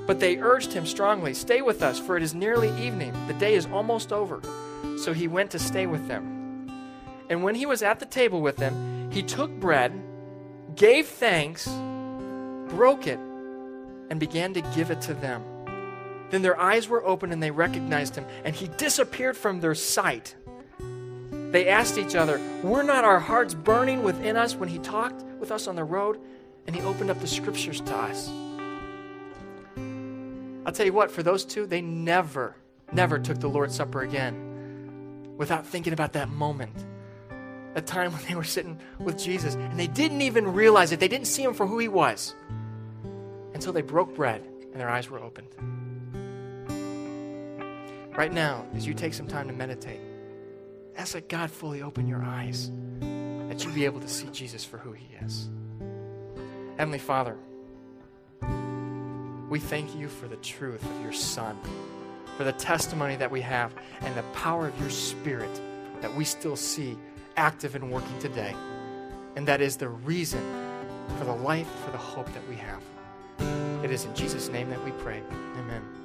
But 0.07 0.21
they 0.21 0.39
urged 0.39 0.73
him 0.73 0.87
strongly, 0.87 1.35
Stay 1.35 1.63
with 1.63 1.83
us, 1.83 1.99
for 1.99 2.17
it 2.17 2.23
is 2.23 2.35
nearly 2.35 2.69
evening. 2.85 3.15
The 3.27 3.35
day 3.35 3.55
is 3.55 3.67
almost 3.67 4.13
over. 4.13 4.41
So 4.99 5.13
he 5.13 5.29
went 5.29 5.51
to 5.53 5.59
stay 5.59 5.87
with 5.87 6.07
them. 6.09 6.69
And 7.29 7.43
when 7.43 7.55
he 7.55 7.67
was 7.67 7.83
at 7.83 7.99
the 7.99 8.07
table 8.07 8.43
with 8.43 8.57
them, 8.57 9.11
he 9.11 9.23
took 9.23 9.51
bread, 9.51 9.93
gave 10.75 11.07
thanks, 11.07 11.67
broke 12.69 13.07
it, 13.07 13.19
and 14.11 14.19
began 14.19 14.53
to 14.55 14.61
give 14.75 14.91
it 14.91 15.01
to 15.03 15.15
them. 15.15 15.43
Then 16.33 16.41
their 16.41 16.59
eyes 16.59 16.89
were 16.89 17.05
opened 17.05 17.35
and 17.35 17.43
they 17.43 17.51
recognized 17.51 18.17
him, 18.17 18.25
and 18.43 18.57
he 18.57 18.67
disappeared 18.67 19.37
from 19.37 19.61
their 19.61 19.75
sight. 19.75 20.35
They 21.51 21.69
asked 21.69 21.99
each 21.99 22.15
other, 22.15 22.41
Were 22.63 22.83
not 22.83 23.05
our 23.05 23.21
hearts 23.21 23.53
burning 23.53 24.03
within 24.03 24.39
us 24.39 24.57
when 24.57 24.71
he 24.71 24.79
talked 24.79 25.23
with 25.39 25.53
us 25.53 25.67
on 25.67 25.77
the 25.77 25.85
road 25.85 26.19
and 26.67 26.75
he 26.75 26.81
opened 26.81 27.11
up 27.11 27.21
the 27.21 27.27
scriptures 27.27 27.83
to 27.83 27.95
us? 27.95 28.31
I'll 30.65 30.73
tell 30.73 30.87
you 30.87 30.95
what, 30.95 31.11
for 31.11 31.23
those 31.23 31.45
two, 31.45 31.67
they 31.67 31.83
never, 31.83 32.57
never 32.93 33.19
took 33.19 33.39
the 33.39 33.49
Lord's 33.49 33.75
Supper 33.75 34.01
again 34.01 35.35
without 35.37 35.67
thinking 35.67 35.93
about 35.93 36.15
that 36.15 36.31
moment. 36.31 36.75
a 37.75 37.83
time 37.83 38.11
when 38.13 38.23
they 38.27 38.35
were 38.35 38.45
sitting 38.45 38.79
with 38.99 39.19
Jesus 39.19 39.55
and 39.55 39.79
they 39.79 39.87
didn't 39.87 40.23
even 40.23 40.55
realize 40.55 40.93
it. 40.93 41.01
They 41.01 41.09
didn't 41.09 41.27
see 41.27 41.43
him 41.43 41.53
for 41.53 41.67
who 41.67 41.79
he 41.79 41.89
was 41.89 42.35
until 43.53 43.75
they 43.75 43.83
broke 43.83 44.15
bread 44.15 44.43
and 44.73 44.81
their 44.81 44.89
eyes 44.89 45.11
were 45.11 45.21
opened. 45.21 45.82
Right 48.15 48.33
now, 48.33 48.67
as 48.75 48.87
you 48.87 48.93
take 48.93 49.15
some 49.15 49.27
time 49.27 49.47
to 49.49 49.55
meditate, 49.55 50.01
ask 50.97 51.15
that 51.15 51.31
God 51.31 51.51
fully 51.51 51.81
open 51.81 52.07
your 52.07 52.23
eyes, 52.23 52.71
that 53.49 53.65
you 53.65 53.73
be 53.73 53.87
able 53.87 54.01
to 54.01 54.09
see 54.09 54.27
Jesus 54.33 54.67
for 54.67 54.77
who 54.77 54.93
he 54.93 55.09
is. 55.25 55.49
Heavenly 56.77 56.99
Father, 56.99 57.39
we 59.49 59.59
thank 59.59 59.97
you 59.97 60.09
for 60.09 60.29
the 60.29 60.37
truth 60.37 60.85
of 60.85 61.03
your 61.03 61.15
Son, 61.15 61.59
for 62.37 62.45
the 62.45 62.53
testimony 62.53 63.17
that 63.17 63.31
we 63.31 63.41
have, 63.41 63.75
and 64.03 64.15
the 64.15 64.23
power 64.35 64.69
of 64.69 64.79
your 64.79 64.91
Spirit 64.91 65.61
that 66.03 66.15
we 66.15 66.25
still 66.25 66.57
see 66.57 66.99
active 67.39 67.75
and 67.75 67.91
working 67.91 68.19
today. 68.19 68.55
And 69.37 69.49
that 69.49 69.63
is 69.63 69.79
the 69.79 69.89
reason 69.89 70.43
for 71.17 71.25
the 71.25 71.33
life, 71.35 71.69
for 71.87 71.93
the 71.93 71.99
hope 71.99 72.31
that 72.35 72.47
we 72.47 72.57
have. 72.57 72.83
It 73.83 73.91
is 73.91 74.05
in 74.05 74.15
Jesus' 74.15 74.51
name 74.51 74.69
that 74.69 74.85
we 74.85 74.91
pray. 74.93 75.23
Amen. 75.57 76.02